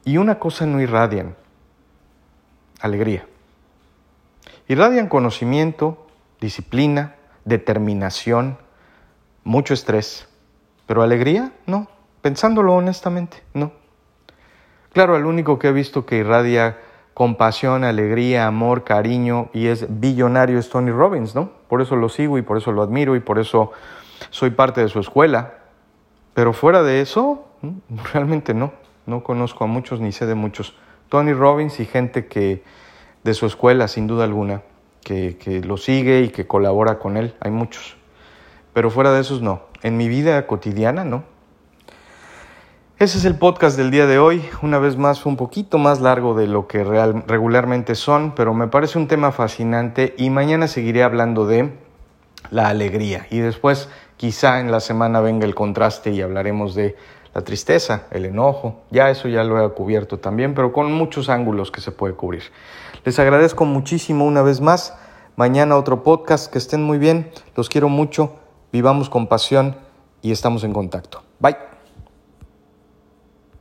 Y 0.06 0.18
una 0.18 0.40
cosa 0.40 0.66
no 0.66 0.80
irradian, 0.82 1.36
alegría. 2.80 3.28
Irradian 4.68 5.08
conocimiento, 5.08 6.08
disciplina, 6.40 7.16
determinación, 7.46 8.58
mucho 9.44 9.74
estrés. 9.74 10.28
Pero 10.86 11.02
alegría, 11.02 11.52
no. 11.66 11.88
Pensándolo 12.22 12.76
honestamente, 12.76 13.42
no. 13.54 13.72
Claro, 14.94 15.16
el 15.16 15.26
único 15.26 15.60
que 15.60 15.70
he 15.70 15.72
visto 15.72 16.06
que 16.06 16.18
irradia 16.18 16.78
compasión, 17.14 17.84
alegría, 17.84 18.48
amor, 18.48 18.84
cariño 18.84 19.50
y 19.54 19.68
es 19.68 19.86
billonario 19.90 20.58
es 20.58 20.70
Tony 20.70 20.92
Robbins, 20.92 21.36
¿no? 21.36 21.52
Por 21.68 21.82
eso 21.82 21.96
lo 21.96 22.10
sigo 22.10 22.38
y 22.38 22.42
por 22.42 22.58
eso 22.58 22.72
lo 22.72 22.82
admiro 22.82 23.16
y 23.16 23.20
por 23.20 23.40
eso 23.40 23.72
soy 24.30 24.52
parte 24.52 24.82
de 24.82 24.88
su 24.88 25.00
escuela. 25.00 25.56
Pero 26.34 26.54
fuera 26.54 26.82
de 26.84 27.02
eso, 27.02 27.46
realmente 28.14 28.54
no. 28.54 28.72
No 29.06 29.24
conozco 29.24 29.64
a 29.64 29.68
muchos 29.68 30.00
ni 30.00 30.12
sé 30.12 30.26
de 30.26 30.36
muchos. 30.36 30.76
Tony 31.10 31.34
Robbins 31.34 31.80
y 31.80 31.86
gente 31.86 32.28
que 32.28 32.64
de 33.24 33.34
su 33.34 33.46
escuela, 33.46 33.88
sin 33.88 34.08
duda 34.08 34.24
alguna 34.24 34.62
que, 35.04 35.62
lo 35.66 35.78
sigue 35.78 36.22
y 36.22 36.30
que 36.30 36.48
colabora 36.48 37.00
con 37.00 37.18
él, 37.18 37.36
hay 37.40 37.52
muchos. 37.52 37.98
Pero 38.74 38.90
fuera 38.90 39.12
de 39.12 39.22
esos 39.22 39.42
no. 39.42 39.64
En 39.82 39.98
mi 39.98 40.08
vida 40.08 40.46
cotidiana 40.48 41.04
no. 41.04 41.24
Ese 43.00 43.18
es 43.18 43.24
el 43.24 43.36
podcast 43.36 43.78
del 43.78 43.92
día 43.92 44.08
de 44.08 44.20
hoy. 44.20 44.44
Una 44.62 44.78
vez 44.78 44.98
más, 44.98 45.26
un 45.26 45.38
poquito 45.38 45.78
más 45.78 46.02
largo 46.02 46.34
de 46.34 46.48
lo 46.48 46.68
que 46.68 46.84
regularmente 46.84 47.96
son, 47.96 48.36
pero 48.36 48.54
me 48.54 48.68
parece 48.68 48.98
un 48.98 49.08
tema 49.08 49.32
fascinante 49.32 50.14
y 50.18 50.30
mañana 50.30 50.68
seguiré 50.68 51.04
hablando 51.04 51.48
de 51.48 51.72
la 52.52 52.68
alegría. 52.68 53.26
Y 53.30 53.40
después, 53.40 53.88
quizá 54.18 54.60
en 54.60 54.70
la 54.70 54.82
semana 54.82 55.22
venga 55.22 55.46
el 55.46 55.56
contraste 55.56 56.12
y 56.12 56.22
hablaremos 56.22 56.76
de 56.76 56.98
la 57.34 57.42
tristeza, 57.42 58.04
el 58.12 58.26
enojo. 58.26 58.82
Ya 58.92 59.10
eso 59.10 59.30
ya 59.30 59.46
lo 59.46 59.66
he 59.66 59.70
cubierto 59.72 60.20
también, 60.20 60.54
pero 60.54 60.74
con 60.74 60.92
muchos 60.92 61.30
ángulos 61.30 61.72
que 61.72 61.80
se 61.80 61.94
puede 61.94 62.16
cubrir. 62.16 62.44
Les 63.06 63.18
agradezco 63.18 63.64
muchísimo 63.64 64.26
una 64.26 64.42
vez 64.42 64.60
más. 64.60 64.94
Mañana 65.38 65.78
otro 65.78 66.04
podcast. 66.04 66.52
Que 66.52 66.58
estén 66.58 66.84
muy 66.84 66.98
bien. 66.98 67.32
Los 67.56 67.70
quiero 67.70 67.88
mucho. 67.88 68.36
Vivamos 68.74 69.10
con 69.10 69.28
pasión 69.28 69.78
y 70.22 70.34
estamos 70.34 70.66
en 70.66 70.74
contacto. 70.74 71.24
Bye. 71.40 71.69